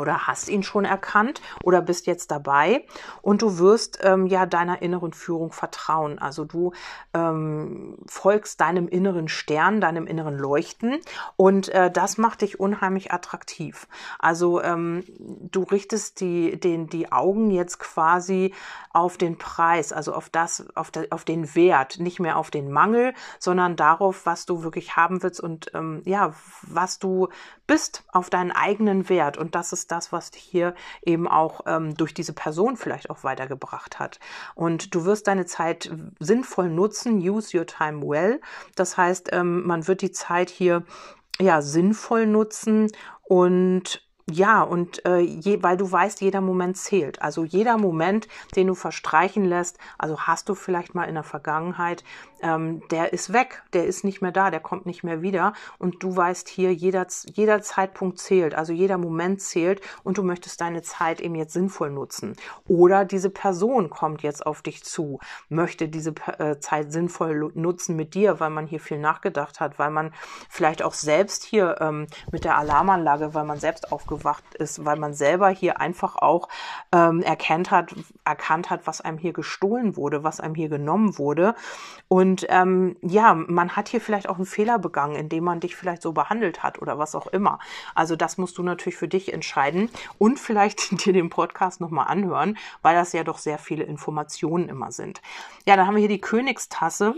oder 0.00 0.26
hast 0.26 0.48
ihn 0.48 0.62
schon 0.62 0.84
erkannt 0.84 1.40
oder 1.62 1.80
bist 1.80 2.06
jetzt 2.06 2.30
dabei 2.30 2.84
und 3.22 3.42
du 3.42 3.58
wirst 3.58 3.98
ähm, 4.02 4.26
ja 4.26 4.46
deiner 4.46 4.82
inneren 4.82 5.12
Führung 5.12 5.52
vertrauen. 5.52 6.18
Also 6.18 6.44
du 6.44 6.72
ähm, 7.14 7.98
folgst 8.06 8.60
deinem 8.60 8.88
inneren 8.88 9.28
Stern, 9.28 9.80
deinem 9.80 10.06
inneren 10.06 10.38
Leuchten 10.38 10.98
und 11.36 11.68
äh, 11.68 11.90
das 11.90 12.18
macht 12.18 12.42
dich 12.42 12.60
unheimlich 12.60 13.12
attraktiv. 13.12 13.88
Also 14.18 14.62
ähm, 14.62 15.04
du 15.18 15.62
richtest 15.62 16.20
die, 16.20 16.58
den, 16.58 16.88
die 16.88 17.12
Augen 17.12 17.50
jetzt 17.50 17.78
quasi 17.78 18.54
auf 18.92 19.16
den 19.16 19.38
Preis, 19.38 19.92
also 19.92 20.12
auf 20.12 20.28
das, 20.28 20.66
auf, 20.74 20.90
de, 20.90 21.10
auf 21.10 21.24
den 21.24 21.54
Wert, 21.54 22.00
nicht 22.00 22.20
mehr 22.20 22.36
auf 22.36 22.50
den 22.50 22.70
Mangel, 22.70 23.14
sondern 23.38 23.76
darauf, 23.76 24.26
was 24.26 24.46
du 24.46 24.62
wirklich 24.62 24.96
haben 24.96 25.22
willst 25.22 25.40
und 25.40 25.70
ähm, 25.74 26.02
ja, 26.04 26.34
was 26.62 26.98
du 26.98 27.28
bist, 27.66 28.04
auf 28.08 28.30
deinen 28.30 28.50
eigenen 28.50 29.08
Wert. 29.08 29.36
Und 29.36 29.54
das 29.54 29.72
ist 29.72 29.87
das, 29.88 30.12
was 30.12 30.30
hier 30.34 30.74
eben 31.02 31.28
auch 31.28 31.62
ähm, 31.66 31.94
durch 31.94 32.14
diese 32.14 32.32
Person 32.32 32.76
vielleicht 32.76 33.10
auch 33.10 33.24
weitergebracht 33.24 33.98
hat. 33.98 34.20
Und 34.54 34.94
du 34.94 35.04
wirst 35.04 35.26
deine 35.26 35.46
Zeit 35.46 35.90
sinnvoll 36.18 36.68
nutzen, 36.70 37.18
use 37.18 37.56
your 37.56 37.66
time 37.66 38.02
well. 38.02 38.40
Das 38.74 38.96
heißt, 38.96 39.30
ähm, 39.32 39.66
man 39.66 39.86
wird 39.88 40.02
die 40.02 40.12
Zeit 40.12 40.50
hier 40.50 40.84
ja 41.40 41.62
sinnvoll 41.62 42.26
nutzen 42.26 42.90
und 43.22 44.07
ja, 44.30 44.62
und 44.62 45.04
äh, 45.06 45.20
je, 45.20 45.62
weil 45.62 45.78
du 45.78 45.90
weißt, 45.90 46.20
jeder 46.20 46.42
Moment 46.42 46.76
zählt. 46.76 47.22
Also 47.22 47.44
jeder 47.44 47.78
Moment, 47.78 48.28
den 48.56 48.66
du 48.66 48.74
verstreichen 48.74 49.44
lässt, 49.44 49.78
also 49.96 50.20
hast 50.20 50.50
du 50.50 50.54
vielleicht 50.54 50.94
mal 50.94 51.04
in 51.04 51.14
der 51.14 51.24
Vergangenheit, 51.24 52.04
ähm, 52.42 52.82
der 52.90 53.12
ist 53.12 53.32
weg, 53.32 53.62
der 53.72 53.86
ist 53.86 54.04
nicht 54.04 54.20
mehr 54.20 54.30
da, 54.30 54.50
der 54.50 54.60
kommt 54.60 54.84
nicht 54.84 55.02
mehr 55.02 55.22
wieder. 55.22 55.54
Und 55.78 56.02
du 56.02 56.14
weißt 56.14 56.48
hier, 56.48 56.74
jeder, 56.74 57.06
jeder 57.24 57.62
Zeitpunkt 57.62 58.18
zählt, 58.18 58.54
also 58.54 58.72
jeder 58.72 58.98
Moment 58.98 59.40
zählt 59.40 59.80
und 60.04 60.18
du 60.18 60.22
möchtest 60.22 60.60
deine 60.60 60.82
Zeit 60.82 61.20
eben 61.20 61.34
jetzt 61.34 61.54
sinnvoll 61.54 61.90
nutzen. 61.90 62.36
Oder 62.68 63.06
diese 63.06 63.30
Person 63.30 63.88
kommt 63.88 64.22
jetzt 64.22 64.44
auf 64.44 64.60
dich 64.60 64.84
zu, 64.84 65.20
möchte 65.48 65.88
diese 65.88 66.14
äh, 66.38 66.58
Zeit 66.60 66.92
sinnvoll 66.92 67.50
nutzen 67.54 67.96
mit 67.96 68.14
dir, 68.14 68.40
weil 68.40 68.50
man 68.50 68.66
hier 68.66 68.80
viel 68.80 68.98
nachgedacht 68.98 69.58
hat, 69.58 69.78
weil 69.78 69.90
man 69.90 70.12
vielleicht 70.50 70.82
auch 70.82 70.94
selbst 70.94 71.44
hier 71.44 71.76
ähm, 71.80 72.06
mit 72.30 72.44
der 72.44 72.58
Alarmanlage, 72.58 73.32
weil 73.32 73.44
man 73.44 73.58
selbst 73.58 73.90
aufgewacht 73.90 74.17
ist, 74.54 74.84
weil 74.84 74.98
man 74.98 75.14
selber 75.14 75.48
hier 75.48 75.80
einfach 75.80 76.16
auch 76.16 76.48
ähm, 76.92 77.22
erkennt 77.22 77.70
hat, 77.70 77.94
erkannt 78.24 78.70
hat, 78.70 78.86
was 78.86 79.00
einem 79.00 79.18
hier 79.18 79.32
gestohlen 79.32 79.96
wurde, 79.96 80.24
was 80.24 80.40
einem 80.40 80.54
hier 80.54 80.68
genommen 80.68 81.18
wurde. 81.18 81.54
Und 82.06 82.28
und 82.28 82.46
ähm, 82.50 82.96
ja, 83.00 83.32
man 83.32 83.74
hat 83.74 83.88
hier 83.88 84.02
vielleicht 84.02 84.28
auch 84.28 84.36
einen 84.36 84.44
Fehler 84.44 84.78
begangen, 84.78 85.16
indem 85.16 85.44
man 85.44 85.60
dich 85.60 85.74
vielleicht 85.74 86.02
so 86.02 86.12
behandelt 86.12 86.62
hat 86.62 86.78
oder 86.82 86.98
was 86.98 87.14
auch 87.14 87.26
immer. 87.26 87.58
Also 87.94 88.16
das 88.16 88.38
musst 88.38 88.58
du 88.58 88.62
natürlich 88.62 88.96
für 88.98 89.08
dich 89.08 89.32
entscheiden 89.32 89.88
und 90.18 90.38
vielleicht 90.38 90.90
dir 91.06 91.14
den 91.14 91.30
Podcast 91.30 91.80
nochmal 91.80 92.08
anhören, 92.08 92.58
weil 92.82 92.94
das 92.94 93.12
ja 93.12 93.24
doch 93.24 93.38
sehr 93.38 93.58
viele 93.58 93.84
Informationen 93.84 94.68
immer 94.68 94.92
sind. 94.92 95.22
Ja, 95.66 95.76
dann 95.76 95.86
haben 95.86 95.94
wir 95.94 96.00
hier 96.00 96.08
die 96.08 96.20
Königstasse. 96.20 97.14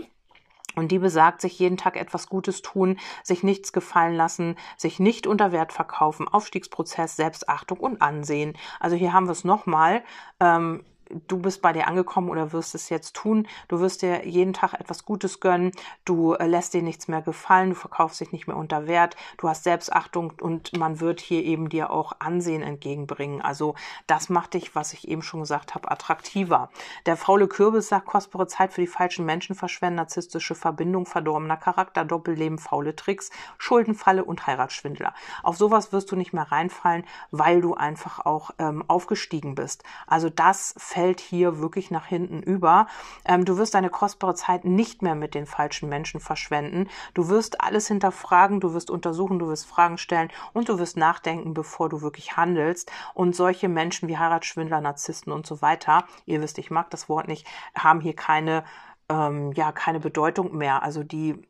Und 0.75 0.91
die 0.91 0.99
besagt, 0.99 1.41
sich 1.41 1.57
jeden 1.59 1.77
Tag 1.77 1.97
etwas 1.97 2.27
Gutes 2.27 2.61
tun, 2.61 2.97
sich 3.23 3.43
nichts 3.43 3.73
gefallen 3.73 4.15
lassen, 4.15 4.55
sich 4.77 4.99
nicht 4.99 5.27
unter 5.27 5.51
Wert 5.51 5.73
verkaufen, 5.73 6.27
Aufstiegsprozess, 6.27 7.15
Selbstachtung 7.15 7.79
und 7.79 8.01
Ansehen. 8.01 8.53
Also 8.79 8.95
hier 8.95 9.13
haben 9.13 9.27
wir 9.27 9.31
es 9.31 9.43
nochmal. 9.43 10.03
Ähm, 10.39 10.83
du 11.27 11.37
bist 11.37 11.61
bei 11.61 11.73
dir 11.73 11.87
angekommen 11.87 12.29
oder 12.29 12.51
wirst 12.51 12.75
es 12.75 12.89
jetzt 12.89 13.15
tun. 13.15 13.47
Du 13.67 13.79
wirst 13.79 14.01
dir 14.01 14.27
jeden 14.27 14.53
Tag 14.53 14.73
etwas 14.73 15.05
Gutes 15.05 15.39
gönnen. 15.39 15.71
Du 16.05 16.33
äh, 16.33 16.47
lässt 16.47 16.73
dir 16.73 16.81
nichts 16.81 17.07
mehr 17.07 17.21
gefallen. 17.21 17.69
Du 17.69 17.75
verkaufst 17.75 18.19
dich 18.19 18.31
nicht 18.31 18.47
mehr 18.47 18.57
unter 18.57 18.87
Wert. 18.87 19.15
Du 19.37 19.49
hast 19.49 19.63
Selbstachtung 19.63 20.33
und 20.41 20.77
man 20.77 20.99
wird 20.99 21.21
hier 21.21 21.43
eben 21.43 21.69
dir 21.69 21.91
auch 21.91 22.13
Ansehen 22.19 22.61
entgegenbringen. 22.61 23.41
Also 23.41 23.75
das 24.07 24.29
macht 24.29 24.53
dich, 24.53 24.75
was 24.75 24.93
ich 24.93 25.07
eben 25.07 25.21
schon 25.21 25.41
gesagt 25.41 25.75
habe, 25.75 25.91
attraktiver. 25.91 26.69
Der 27.05 27.17
faule 27.17 27.47
Kürbis 27.47 27.89
sagt, 27.89 28.07
kostbare 28.07 28.47
Zeit 28.47 28.73
für 28.73 28.81
die 28.81 28.87
falschen 28.87 29.25
Menschen 29.25 29.55
verschwenden, 29.55 29.97
narzisstische 29.97 30.55
Verbindung, 30.55 31.05
verdorbener 31.05 31.57
Charakter, 31.57 32.05
Doppelleben, 32.05 32.57
faule 32.57 32.95
Tricks, 32.95 33.29
Schuldenfalle 33.57 34.23
und 34.23 34.47
Heiratsschwindler. 34.47 35.13
Auf 35.43 35.57
sowas 35.57 35.91
wirst 35.91 36.11
du 36.11 36.15
nicht 36.15 36.33
mehr 36.33 36.51
reinfallen, 36.51 37.05
weil 37.31 37.61
du 37.61 37.73
einfach 37.73 38.25
auch 38.25 38.51
ähm, 38.59 38.83
aufgestiegen 38.87 39.55
bist. 39.55 39.83
Also 40.07 40.29
das 40.29 40.73
fällt 40.77 41.00
fällt 41.01 41.19
hier 41.19 41.57
wirklich 41.57 41.89
nach 41.89 42.05
hinten 42.05 42.43
über. 42.43 42.85
Ähm, 43.25 43.43
du 43.43 43.57
wirst 43.57 43.73
deine 43.73 43.89
kostbare 43.89 44.35
Zeit 44.35 44.65
nicht 44.65 45.01
mehr 45.01 45.15
mit 45.15 45.33
den 45.33 45.47
falschen 45.47 45.89
Menschen 45.89 46.19
verschwenden. 46.19 46.89
Du 47.15 47.27
wirst 47.27 47.59
alles 47.59 47.87
hinterfragen, 47.87 48.59
du 48.59 48.75
wirst 48.75 48.91
untersuchen, 48.91 49.39
du 49.39 49.47
wirst 49.47 49.65
Fragen 49.65 49.97
stellen 49.97 50.29
und 50.53 50.69
du 50.69 50.77
wirst 50.77 50.97
nachdenken, 50.97 51.55
bevor 51.55 51.89
du 51.89 52.03
wirklich 52.03 52.37
handelst. 52.37 52.91
Und 53.15 53.35
solche 53.35 53.67
Menschen 53.67 54.09
wie 54.09 54.19
Heiratsschwindler, 54.19 54.79
Narzissten 54.79 55.33
und 55.33 55.47
so 55.47 55.63
weiter, 55.63 56.05
ihr 56.27 56.39
wisst, 56.39 56.59
ich 56.59 56.69
mag 56.69 56.91
das 56.91 57.09
Wort 57.09 57.27
nicht, 57.27 57.47
haben 57.73 57.99
hier 57.99 58.15
keine 58.15 58.63
ähm, 59.09 59.51
ja 59.53 59.71
keine 59.71 59.99
Bedeutung 59.99 60.55
mehr. 60.55 60.83
Also 60.83 61.03
die 61.03 61.41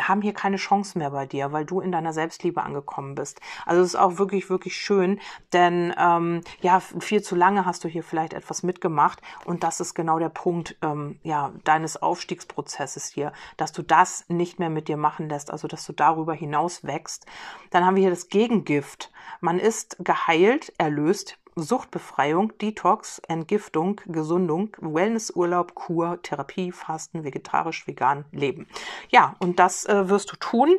haben 0.00 0.22
hier 0.22 0.32
keine 0.32 0.56
Chance 0.56 0.98
mehr 0.98 1.10
bei 1.10 1.26
dir, 1.26 1.52
weil 1.52 1.64
du 1.64 1.80
in 1.80 1.92
deiner 1.92 2.12
Selbstliebe 2.12 2.62
angekommen 2.62 3.14
bist. 3.14 3.40
Also 3.66 3.82
es 3.82 3.88
ist 3.88 3.96
auch 3.96 4.18
wirklich, 4.18 4.50
wirklich 4.50 4.76
schön, 4.76 5.20
denn 5.52 5.94
ähm, 5.98 6.42
ja, 6.60 6.80
viel 6.80 7.22
zu 7.22 7.36
lange 7.36 7.64
hast 7.64 7.84
du 7.84 7.88
hier 7.88 8.02
vielleicht 8.02 8.32
etwas 8.32 8.62
mitgemacht 8.62 9.20
und 9.44 9.62
das 9.62 9.80
ist 9.80 9.94
genau 9.94 10.18
der 10.18 10.28
Punkt 10.28 10.76
ähm, 10.82 11.18
ja, 11.22 11.52
deines 11.64 12.00
Aufstiegsprozesses 12.00 13.08
hier, 13.08 13.32
dass 13.56 13.72
du 13.72 13.82
das 13.82 14.24
nicht 14.28 14.58
mehr 14.58 14.70
mit 14.70 14.88
dir 14.88 14.96
machen 14.96 15.28
lässt, 15.28 15.50
also 15.50 15.68
dass 15.68 15.86
du 15.86 15.92
darüber 15.92 16.34
hinaus 16.34 16.84
wächst. 16.84 17.26
Dann 17.70 17.84
haben 17.84 17.96
wir 17.96 18.02
hier 18.02 18.10
das 18.10 18.28
Gegengift. 18.28 19.10
Man 19.40 19.58
ist 19.58 19.96
geheilt, 20.00 20.72
erlöst, 20.78 21.38
Suchtbefreiung, 21.60 22.56
Detox, 22.58 23.20
Entgiftung, 23.28 24.00
Gesundung, 24.06 24.76
Wellnessurlaub, 24.80 25.74
Kur, 25.74 26.20
Therapie, 26.22 26.72
Fasten, 26.72 27.24
vegetarisch, 27.24 27.86
vegan, 27.86 28.24
Leben. 28.32 28.66
Ja, 29.10 29.36
und 29.38 29.58
das 29.58 29.84
äh, 29.86 30.08
wirst 30.08 30.32
du 30.32 30.36
tun. 30.36 30.76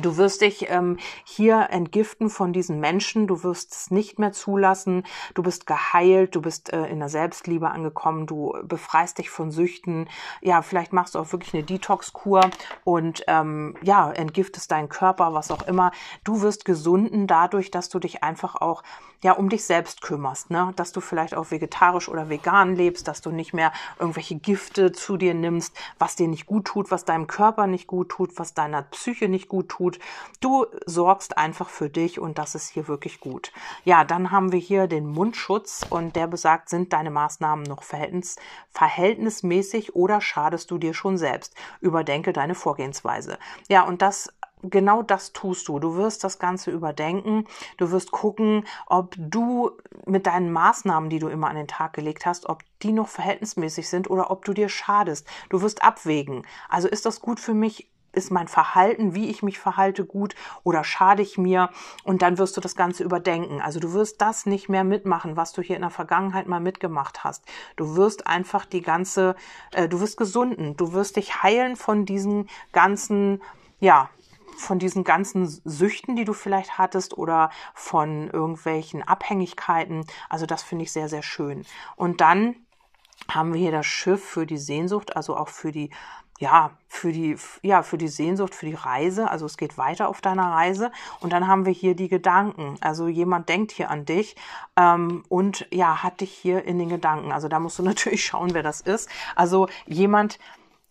Du 0.00 0.16
wirst 0.16 0.40
dich 0.40 0.70
ähm, 0.70 0.98
hier 1.24 1.68
entgiften 1.70 2.28
von 2.28 2.52
diesen 2.52 2.80
Menschen, 2.80 3.28
du 3.28 3.44
wirst 3.44 3.72
es 3.72 3.90
nicht 3.92 4.18
mehr 4.18 4.32
zulassen, 4.32 5.04
du 5.34 5.42
bist 5.42 5.66
geheilt, 5.66 6.34
du 6.34 6.42
bist 6.42 6.72
äh, 6.72 6.86
in 6.86 6.98
der 6.98 7.08
Selbstliebe 7.08 7.70
angekommen, 7.70 8.26
du 8.26 8.56
befreist 8.64 9.18
dich 9.18 9.30
von 9.30 9.52
Süchten, 9.52 10.08
ja, 10.40 10.62
vielleicht 10.62 10.92
machst 10.92 11.14
du 11.14 11.20
auch 11.20 11.30
wirklich 11.32 11.54
eine 11.54 11.62
Detox-Kur 11.62 12.50
und 12.82 13.22
ähm, 13.28 13.76
ja, 13.82 14.10
entgiftest 14.10 14.72
deinen 14.72 14.88
Körper, 14.88 15.32
was 15.32 15.52
auch 15.52 15.62
immer. 15.62 15.92
Du 16.24 16.42
wirst 16.42 16.64
gesunden 16.64 17.28
dadurch, 17.28 17.70
dass 17.70 17.88
du 17.88 18.00
dich 18.00 18.24
einfach 18.24 18.56
auch 18.56 18.82
ja 19.24 19.32
um 19.32 19.48
dich 19.48 19.64
selbst 19.64 20.02
kümmerst, 20.02 20.50
ne? 20.50 20.74
dass 20.76 20.92
du 20.92 21.00
vielleicht 21.00 21.34
auch 21.34 21.50
vegetarisch 21.50 22.10
oder 22.10 22.28
vegan 22.28 22.76
lebst, 22.76 23.08
dass 23.08 23.22
du 23.22 23.30
nicht 23.30 23.54
mehr 23.54 23.72
irgendwelche 23.98 24.34
Gifte 24.34 24.92
zu 24.92 25.16
dir 25.16 25.32
nimmst, 25.32 25.74
was 25.98 26.14
dir 26.14 26.28
nicht 26.28 26.44
gut 26.44 26.66
tut, 26.66 26.90
was 26.90 27.06
deinem 27.06 27.26
Körper 27.26 27.66
nicht 27.66 27.86
gut 27.86 28.10
tut, 28.10 28.38
was 28.38 28.52
deiner 28.52 28.82
Psyche 28.82 29.30
nicht 29.30 29.48
gut 29.48 29.70
tut. 29.70 29.98
Du 30.40 30.66
sorgst 30.84 31.38
einfach 31.38 31.70
für 31.70 31.88
dich 31.88 32.20
und 32.20 32.36
das 32.36 32.54
ist 32.54 32.68
hier 32.68 32.86
wirklich 32.86 33.18
gut. 33.18 33.50
Ja, 33.84 34.04
dann 34.04 34.30
haben 34.30 34.52
wir 34.52 34.60
hier 34.60 34.88
den 34.88 35.06
Mundschutz 35.06 35.86
und 35.88 36.16
der 36.16 36.26
besagt, 36.26 36.68
sind 36.68 36.92
deine 36.92 37.10
Maßnahmen 37.10 37.64
noch 37.64 37.82
verhältnis, 37.82 38.36
verhältnismäßig 38.72 39.96
oder 39.96 40.20
schadest 40.20 40.70
du 40.70 40.76
dir 40.76 40.92
schon 40.92 41.16
selbst? 41.16 41.54
Überdenke 41.80 42.34
deine 42.34 42.54
Vorgehensweise. 42.54 43.38
Ja, 43.68 43.84
und 43.84 44.02
das 44.02 44.28
genau 44.70 45.02
das 45.02 45.32
tust 45.32 45.68
du. 45.68 45.78
Du 45.78 45.96
wirst 45.96 46.24
das 46.24 46.38
Ganze 46.38 46.70
überdenken. 46.70 47.46
Du 47.76 47.90
wirst 47.90 48.10
gucken, 48.10 48.64
ob 48.86 49.14
du 49.18 49.72
mit 50.06 50.26
deinen 50.26 50.52
Maßnahmen, 50.52 51.10
die 51.10 51.18
du 51.18 51.28
immer 51.28 51.48
an 51.48 51.56
den 51.56 51.68
Tag 51.68 51.92
gelegt 51.92 52.26
hast, 52.26 52.48
ob 52.48 52.62
die 52.82 52.92
noch 52.92 53.08
verhältnismäßig 53.08 53.88
sind 53.88 54.10
oder 54.10 54.30
ob 54.30 54.44
du 54.44 54.52
dir 54.52 54.68
schadest. 54.68 55.26
Du 55.50 55.62
wirst 55.62 55.82
abwägen. 55.82 56.46
Also 56.68 56.88
ist 56.88 57.06
das 57.06 57.20
gut 57.20 57.40
für 57.40 57.54
mich? 57.54 57.90
Ist 58.12 58.30
mein 58.30 58.46
Verhalten, 58.46 59.16
wie 59.16 59.28
ich 59.28 59.42
mich 59.42 59.58
verhalte, 59.58 60.04
gut 60.04 60.36
oder 60.62 60.84
schade 60.84 61.20
ich 61.20 61.36
mir? 61.36 61.70
Und 62.04 62.22
dann 62.22 62.38
wirst 62.38 62.56
du 62.56 62.60
das 62.60 62.76
Ganze 62.76 63.02
überdenken. 63.02 63.60
Also 63.60 63.80
du 63.80 63.92
wirst 63.92 64.20
das 64.20 64.46
nicht 64.46 64.68
mehr 64.68 64.84
mitmachen, 64.84 65.36
was 65.36 65.52
du 65.52 65.62
hier 65.62 65.74
in 65.74 65.82
der 65.82 65.90
Vergangenheit 65.90 66.46
mal 66.46 66.60
mitgemacht 66.60 67.24
hast. 67.24 67.44
Du 67.74 67.96
wirst 67.96 68.28
einfach 68.28 68.66
die 68.66 68.82
ganze, 68.82 69.34
äh, 69.72 69.88
du 69.88 69.98
wirst 70.00 70.16
gesunden. 70.16 70.76
Du 70.76 70.92
wirst 70.92 71.16
dich 71.16 71.42
heilen 71.42 71.74
von 71.74 72.06
diesen 72.06 72.48
ganzen, 72.70 73.42
ja, 73.80 74.08
von 74.56 74.78
diesen 74.78 75.04
ganzen 75.04 75.46
Süchten, 75.46 76.16
die 76.16 76.24
du 76.24 76.32
vielleicht 76.32 76.78
hattest 76.78 77.16
oder 77.16 77.50
von 77.74 78.28
irgendwelchen 78.30 79.02
Abhängigkeiten. 79.02 80.04
Also 80.28 80.46
das 80.46 80.62
finde 80.62 80.84
ich 80.84 80.92
sehr, 80.92 81.08
sehr 81.08 81.22
schön. 81.22 81.64
Und 81.96 82.20
dann 82.20 82.56
haben 83.28 83.54
wir 83.54 83.60
hier 83.60 83.72
das 83.72 83.86
Schiff 83.86 84.22
für 84.22 84.46
die 84.46 84.58
Sehnsucht, 84.58 85.16
also 85.16 85.36
auch 85.36 85.48
für 85.48 85.72
die 85.72 85.90
ja, 86.40 86.72
für 86.88 87.12
die, 87.12 87.36
ja, 87.62 87.82
für 87.82 87.96
die 87.96 88.08
Sehnsucht, 88.08 88.54
für 88.54 88.66
die 88.66 88.74
Reise. 88.74 89.30
Also 89.30 89.46
es 89.46 89.56
geht 89.56 89.78
weiter 89.78 90.08
auf 90.08 90.20
deiner 90.20 90.50
Reise. 90.50 90.90
Und 91.20 91.32
dann 91.32 91.46
haben 91.46 91.64
wir 91.64 91.72
hier 91.72 91.94
die 91.94 92.08
Gedanken. 92.08 92.76
Also 92.80 93.06
jemand 93.06 93.48
denkt 93.48 93.70
hier 93.70 93.90
an 93.90 94.04
dich 94.04 94.34
ähm, 94.76 95.22
und 95.28 95.66
ja, 95.70 96.02
hat 96.02 96.20
dich 96.20 96.32
hier 96.32 96.64
in 96.64 96.78
den 96.78 96.88
Gedanken. 96.88 97.30
Also 97.30 97.48
da 97.48 97.60
musst 97.60 97.78
du 97.78 97.82
natürlich 97.84 98.24
schauen, 98.24 98.52
wer 98.52 98.64
das 98.64 98.80
ist. 98.80 99.08
Also 99.36 99.68
jemand, 99.86 100.38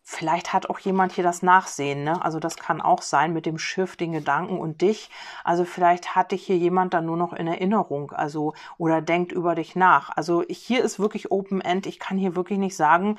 Vielleicht 0.05 0.51
hat 0.51 0.69
auch 0.69 0.79
jemand 0.79 1.13
hier 1.13 1.23
das 1.23 1.43
Nachsehen, 1.43 2.03
ne? 2.03 2.23
Also 2.23 2.37
das 2.39 2.57
kann 2.57 2.81
auch 2.81 3.01
sein 3.01 3.31
mit 3.31 3.45
dem 3.45 3.57
Schiff, 3.57 3.95
den 3.95 4.11
Gedanken 4.11 4.59
und 4.59 4.81
dich. 4.81 5.09
Also 5.45 5.63
vielleicht 5.63 6.13
hat 6.13 6.33
dich 6.33 6.45
hier 6.45 6.57
jemand 6.57 6.93
dann 6.93 7.05
nur 7.05 7.15
noch 7.15 7.31
in 7.31 7.47
Erinnerung, 7.47 8.11
also 8.11 8.53
oder 8.77 9.01
denkt 9.01 9.31
über 9.31 9.55
dich 9.55 9.77
nach. 9.77 10.09
Also 10.17 10.43
hier 10.49 10.83
ist 10.83 10.99
wirklich 10.99 11.31
Open 11.31 11.61
End. 11.61 11.85
Ich 11.85 11.99
kann 11.99 12.17
hier 12.17 12.35
wirklich 12.35 12.59
nicht 12.59 12.75
sagen. 12.75 13.17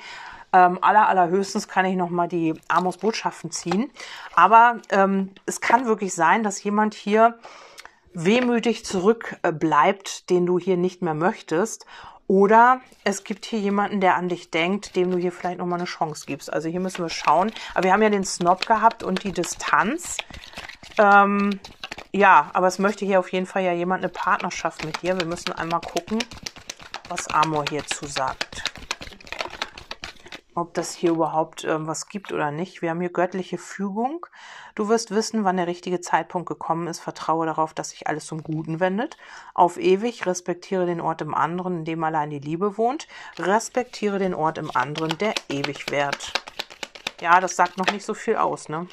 Ähm, 0.53 0.77
aller 0.81 1.09
allerhöchstens 1.09 1.67
kann 1.67 1.85
ich 1.85 1.95
noch 1.95 2.11
mal 2.11 2.27
die 2.27 2.53
Amos 2.67 2.97
Botschaften 2.97 3.49
ziehen. 3.49 3.89
Aber 4.35 4.77
ähm, 4.89 5.31
es 5.47 5.61
kann 5.61 5.87
wirklich 5.87 6.13
sein, 6.13 6.43
dass 6.43 6.63
jemand 6.63 6.93
hier 6.93 7.39
wehmütig 8.13 8.85
zurückbleibt, 8.85 10.29
den 10.29 10.45
du 10.45 10.59
hier 10.59 10.77
nicht 10.77 11.01
mehr 11.01 11.15
möchtest 11.15 11.87
oder 12.27 12.81
es 13.03 13.23
gibt 13.23 13.45
hier 13.45 13.59
jemanden, 13.59 14.01
der 14.01 14.15
an 14.15 14.29
dich 14.29 14.49
denkt, 14.49 14.95
dem 14.95 15.11
du 15.11 15.17
hier 15.17 15.31
vielleicht 15.31 15.59
nochmal 15.59 15.79
eine 15.79 15.87
Chance 15.87 16.25
gibst. 16.25 16.51
Also 16.51 16.69
hier 16.69 16.79
müssen 16.79 17.03
wir 17.03 17.09
schauen. 17.09 17.51
Aber 17.73 17.83
wir 17.83 17.93
haben 17.93 18.01
ja 18.01 18.09
den 18.09 18.25
Snob 18.25 18.65
gehabt 18.65 19.03
und 19.03 19.23
die 19.23 19.31
Distanz. 19.31 20.17
Ähm, 20.97 21.59
ja, 22.11 22.49
aber 22.53 22.67
es 22.67 22.79
möchte 22.79 23.05
hier 23.05 23.19
auf 23.19 23.31
jeden 23.31 23.45
Fall 23.45 23.63
ja 23.63 23.73
jemand 23.73 24.03
eine 24.03 24.11
Partnerschaft 24.11 24.85
mit 24.85 25.01
dir. 25.01 25.19
Wir 25.19 25.25
müssen 25.25 25.51
einmal 25.51 25.81
gucken, 25.81 26.19
was 27.09 27.27
Amor 27.27 27.65
hierzu 27.69 28.05
sagt 28.05 28.74
ob 30.55 30.73
das 30.73 30.93
hier 30.93 31.11
überhaupt 31.11 31.65
äh, 31.65 31.85
was 31.85 32.07
gibt 32.07 32.31
oder 32.31 32.49
nicht. 32.49 32.81
Wir 32.81 32.89
haben 32.89 33.01
hier 33.01 33.11
göttliche 33.11 33.57
Fügung. 33.57 34.25
Du 34.73 34.87
wirst 34.87 35.11
wissen, 35.11 35.43
wann 35.43 35.57
der 35.57 35.67
richtige 35.67 35.99
Zeitpunkt 35.99 36.47
gekommen 36.47 36.87
ist. 36.87 37.01
Vertraue 37.01 37.45
darauf, 37.45 37.73
dass 37.73 37.91
sich 37.91 38.07
alles 38.07 38.25
zum 38.25 38.41
Guten 38.41 38.79
wendet. 38.79 39.17
Auf 39.53 39.77
ewig 39.77 40.25
respektiere 40.25 40.85
den 40.85 41.01
Ort 41.01 41.21
im 41.21 41.35
anderen, 41.35 41.79
in 41.79 41.85
dem 41.85 42.03
allein 42.03 42.29
die 42.29 42.39
Liebe 42.39 42.77
wohnt. 42.77 43.07
Respektiere 43.37 44.17
den 44.17 44.33
Ort 44.33 44.57
im 44.57 44.75
anderen, 44.75 45.17
der 45.17 45.33
ewig 45.49 45.91
währt. 45.91 46.33
Ja, 47.21 47.39
das 47.39 47.55
sagt 47.55 47.77
noch 47.77 47.91
nicht 47.91 48.05
so 48.05 48.13
viel 48.13 48.37
aus, 48.37 48.69
ne? 48.69 48.87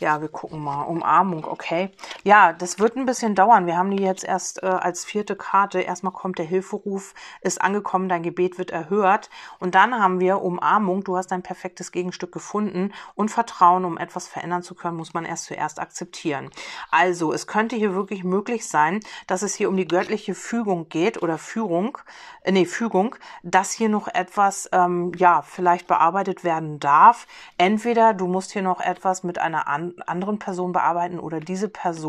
Ja, 0.00 0.20
wir 0.20 0.28
gucken 0.28 0.62
mal. 0.62 0.82
Umarmung, 0.82 1.44
okay. 1.44 1.90
Ja, 2.24 2.52
das 2.52 2.78
wird 2.78 2.96
ein 2.96 3.06
bisschen 3.06 3.34
dauern. 3.34 3.66
Wir 3.66 3.76
haben 3.76 3.90
die 3.90 4.02
jetzt 4.02 4.24
erst 4.24 4.62
äh, 4.62 4.66
als 4.66 5.04
vierte 5.04 5.36
Karte. 5.36 5.80
Erstmal 5.80 6.12
kommt 6.12 6.38
der 6.38 6.44
Hilferuf, 6.44 7.14
ist 7.40 7.60
angekommen, 7.60 8.08
dein 8.08 8.22
Gebet 8.22 8.58
wird 8.58 8.70
erhört. 8.70 9.30
Und 9.58 9.74
dann 9.74 10.00
haben 10.00 10.20
wir 10.20 10.42
Umarmung, 10.42 11.04
du 11.04 11.16
hast 11.16 11.28
dein 11.28 11.42
perfektes 11.42 11.92
Gegenstück 11.92 12.32
gefunden. 12.32 12.92
Und 13.14 13.30
Vertrauen, 13.30 13.84
um 13.84 13.98
etwas 13.98 14.28
verändern 14.28 14.62
zu 14.62 14.74
können, 14.74 14.96
muss 14.96 15.14
man 15.14 15.24
erst 15.24 15.44
zuerst 15.44 15.78
akzeptieren. 15.78 16.50
Also, 16.90 17.32
es 17.32 17.46
könnte 17.46 17.76
hier 17.76 17.94
wirklich 17.94 18.24
möglich 18.24 18.66
sein, 18.66 19.00
dass 19.26 19.42
es 19.42 19.54
hier 19.54 19.68
um 19.68 19.76
die 19.76 19.88
göttliche 19.88 20.34
Fügung 20.34 20.88
geht 20.88 21.22
oder 21.22 21.38
Führung, 21.38 21.98
äh, 22.42 22.52
nee, 22.52 22.64
Fügung, 22.64 23.14
dass 23.42 23.72
hier 23.72 23.88
noch 23.88 24.08
etwas, 24.08 24.68
ähm, 24.72 25.12
ja, 25.16 25.42
vielleicht 25.42 25.86
bearbeitet 25.86 26.44
werden 26.44 26.80
darf. 26.80 27.26
Entweder 27.58 28.12
du 28.12 28.26
musst 28.26 28.52
hier 28.52 28.62
noch 28.62 28.80
etwas 28.80 29.22
mit 29.22 29.38
einer 29.38 29.68
anderen 29.68 30.18
anderen 30.18 30.38
Person 30.38 30.72
bearbeiten 30.72 31.18
oder 31.18 31.40
diese 31.40 31.68
Person 31.68 32.07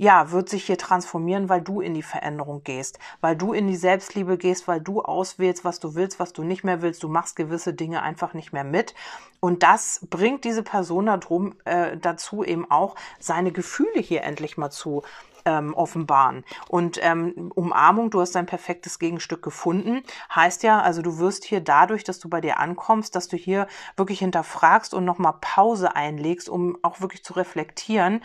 ja, 0.00 0.30
wird 0.30 0.48
sich 0.48 0.64
hier 0.64 0.78
transformieren, 0.78 1.50
weil 1.50 1.60
du 1.60 1.82
in 1.82 1.92
die 1.92 2.02
Veränderung 2.02 2.64
gehst, 2.64 2.98
weil 3.20 3.36
du 3.36 3.52
in 3.52 3.66
die 3.66 3.76
Selbstliebe 3.76 4.38
gehst, 4.38 4.66
weil 4.66 4.80
du 4.80 5.02
auswählst, 5.02 5.62
was 5.62 5.78
du 5.78 5.94
willst, 5.94 6.18
was 6.18 6.32
du 6.32 6.42
nicht 6.42 6.64
mehr 6.64 6.80
willst. 6.80 7.02
Du 7.02 7.08
machst 7.08 7.36
gewisse 7.36 7.74
Dinge 7.74 8.00
einfach 8.00 8.32
nicht 8.32 8.54
mehr 8.54 8.64
mit. 8.64 8.94
Und 9.40 9.62
das 9.62 10.06
bringt 10.08 10.44
diese 10.44 10.62
Person 10.62 11.04
darum, 11.04 11.54
äh, 11.66 11.98
dazu 11.98 12.42
eben 12.42 12.70
auch, 12.70 12.94
seine 13.18 13.52
Gefühle 13.52 14.00
hier 14.00 14.22
endlich 14.22 14.56
mal 14.56 14.70
zu 14.70 15.02
ähm, 15.44 15.74
offenbaren. 15.74 16.44
Und 16.68 16.98
ähm, 17.02 17.52
Umarmung, 17.54 18.08
du 18.08 18.22
hast 18.22 18.34
dein 18.34 18.46
perfektes 18.46 18.98
Gegenstück 19.00 19.42
gefunden, 19.42 20.02
heißt 20.34 20.62
ja, 20.62 20.80
also 20.80 21.02
du 21.02 21.18
wirst 21.18 21.44
hier 21.44 21.60
dadurch, 21.60 22.04
dass 22.04 22.18
du 22.18 22.30
bei 22.30 22.40
dir 22.40 22.58
ankommst, 22.58 23.14
dass 23.16 23.28
du 23.28 23.36
hier 23.36 23.66
wirklich 23.96 24.20
hinterfragst 24.20 24.94
und 24.94 25.04
nochmal 25.04 25.34
Pause 25.42 25.94
einlegst, 25.94 26.48
um 26.48 26.78
auch 26.80 27.02
wirklich 27.02 27.22
zu 27.22 27.34
reflektieren, 27.34 28.22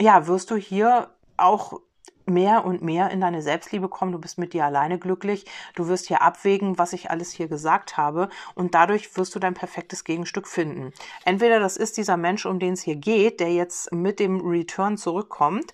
ja, 0.00 0.26
wirst 0.26 0.50
du 0.50 0.56
hier 0.56 1.10
auch 1.36 1.80
mehr 2.26 2.64
und 2.64 2.82
mehr 2.82 3.10
in 3.10 3.20
deine 3.20 3.42
Selbstliebe 3.42 3.88
kommen. 3.88 4.12
Du 4.12 4.18
bist 4.18 4.38
mit 4.38 4.52
dir 4.52 4.64
alleine 4.64 4.98
glücklich. 4.98 5.46
Du 5.74 5.88
wirst 5.88 6.08
hier 6.08 6.20
abwägen, 6.20 6.78
was 6.78 6.92
ich 6.92 7.10
alles 7.10 7.32
hier 7.32 7.48
gesagt 7.48 7.96
habe. 7.96 8.28
Und 8.54 8.74
dadurch 8.74 9.16
wirst 9.16 9.34
du 9.34 9.38
dein 9.38 9.54
perfektes 9.54 10.04
Gegenstück 10.04 10.46
finden. 10.46 10.92
Entweder 11.24 11.58
das 11.58 11.76
ist 11.76 11.96
dieser 11.96 12.16
Mensch, 12.16 12.44
um 12.44 12.58
den 12.58 12.74
es 12.74 12.82
hier 12.82 12.96
geht, 12.96 13.40
der 13.40 13.52
jetzt 13.52 13.92
mit 13.92 14.20
dem 14.20 14.40
Return 14.40 14.96
zurückkommt 14.98 15.72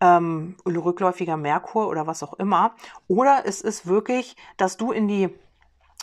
ähm, 0.00 0.56
rückläufiger 0.66 1.36
Merkur 1.36 1.88
oder 1.88 2.06
was 2.06 2.22
auch 2.22 2.34
immer. 2.34 2.74
Oder 3.08 3.42
es 3.44 3.60
ist 3.60 3.86
wirklich, 3.86 4.36
dass 4.56 4.76
du 4.76 4.92
in 4.92 5.08
die 5.08 5.30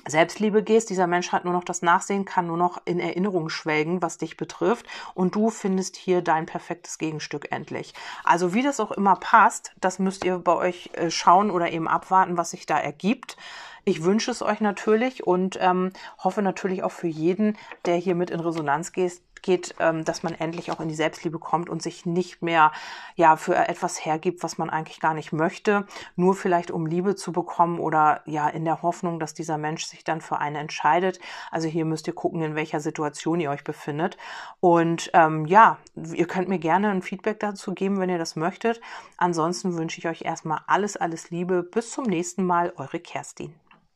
Selbstliebe 0.05 0.63
gehst, 0.63 0.89
dieser 0.89 1.07
Mensch 1.07 1.31
hat 1.31 1.45
nur 1.45 1.53
noch 1.53 1.63
das 1.63 1.81
Nachsehen, 1.81 2.25
kann 2.25 2.47
nur 2.47 2.57
noch 2.57 2.81
in 2.85 2.99
Erinnerung 2.99 3.49
schwelgen, 3.49 4.01
was 4.01 4.17
dich 4.17 4.37
betrifft 4.37 4.85
und 5.13 5.35
du 5.35 5.49
findest 5.49 5.95
hier 5.95 6.21
dein 6.21 6.45
perfektes 6.45 6.97
Gegenstück 6.97 7.51
endlich. 7.51 7.93
Also 8.23 8.53
wie 8.53 8.63
das 8.63 8.79
auch 8.79 8.91
immer 8.91 9.15
passt, 9.15 9.71
das 9.79 9.99
müsst 9.99 10.25
ihr 10.25 10.39
bei 10.39 10.55
euch 10.55 10.89
äh, 10.93 11.09
schauen 11.09 11.51
oder 11.51 11.71
eben 11.71 11.87
abwarten, 11.87 12.37
was 12.37 12.51
sich 12.51 12.65
da 12.65 12.77
ergibt. 12.77 13.37
Ich 13.85 14.03
wünsche 14.03 14.31
es 14.31 14.41
euch 14.41 14.61
natürlich 14.61 15.27
und 15.27 15.57
ähm, 15.61 15.91
hoffe 16.17 16.41
natürlich 16.41 16.83
auch 16.83 16.91
für 16.91 17.07
jeden, 17.07 17.57
der 17.85 17.95
hier 17.95 18.15
mit 18.15 18.29
in 18.29 18.39
Resonanz 18.39 18.93
geht, 18.93 19.21
geht, 19.43 19.75
ähm, 19.79 20.03
dass 20.03 20.23
man 20.23 20.33
endlich 20.33 20.71
auch 20.71 20.79
in 20.79 20.87
die 20.87 20.95
Selbstliebe 20.95 21.37
kommt 21.37 21.69
und 21.69 21.83
sich 21.83 22.05
nicht 22.05 22.41
mehr 22.41 22.71
ja 23.15 23.35
für 23.35 23.55
etwas 23.55 24.03
hergibt, 24.03 24.41
was 24.41 24.57
man 24.57 24.69
eigentlich 24.69 24.99
gar 24.99 25.13
nicht 25.13 25.33
möchte, 25.33 25.85
nur 26.15 26.33
vielleicht 26.33 26.71
um 26.71 26.85
Liebe 26.85 27.15
zu 27.15 27.31
bekommen 27.31 27.79
oder 27.79 28.21
ja 28.25 28.49
in 28.49 28.65
der 28.65 28.81
Hoffnung, 28.81 29.19
dass 29.19 29.33
dieser 29.33 29.57
Mensch 29.57 29.85
sich 29.85 30.03
dann 30.03 30.21
für 30.21 30.39
einen 30.39 30.55
entscheidet. 30.55 31.19
Also 31.51 31.67
hier 31.67 31.85
müsst 31.85 32.07
ihr 32.07 32.15
gucken, 32.15 32.41
in 32.41 32.55
welcher 32.55 32.79
Situation 32.79 33.39
ihr 33.39 33.51
euch 33.51 33.63
befindet. 33.63 34.17
Und 34.59 35.11
ähm, 35.13 35.45
ja, 35.45 35.77
ihr 35.95 36.27
könnt 36.27 36.49
mir 36.49 36.59
gerne 36.59 36.89
ein 36.89 37.01
Feedback 37.01 37.39
dazu 37.39 37.73
geben, 37.73 37.99
wenn 37.99 38.09
ihr 38.09 38.17
das 38.17 38.35
möchtet. 38.35 38.81
Ansonsten 39.17 39.77
wünsche 39.77 39.99
ich 39.99 40.07
euch 40.07 40.23
erstmal 40.23 40.61
alles, 40.67 40.97
alles 40.97 41.29
Liebe. 41.29 41.63
Bis 41.63 41.91
zum 41.91 42.05
nächsten 42.05 42.45
Mal, 42.45 42.73
eure 42.77 42.99
Kerstin. 42.99 43.53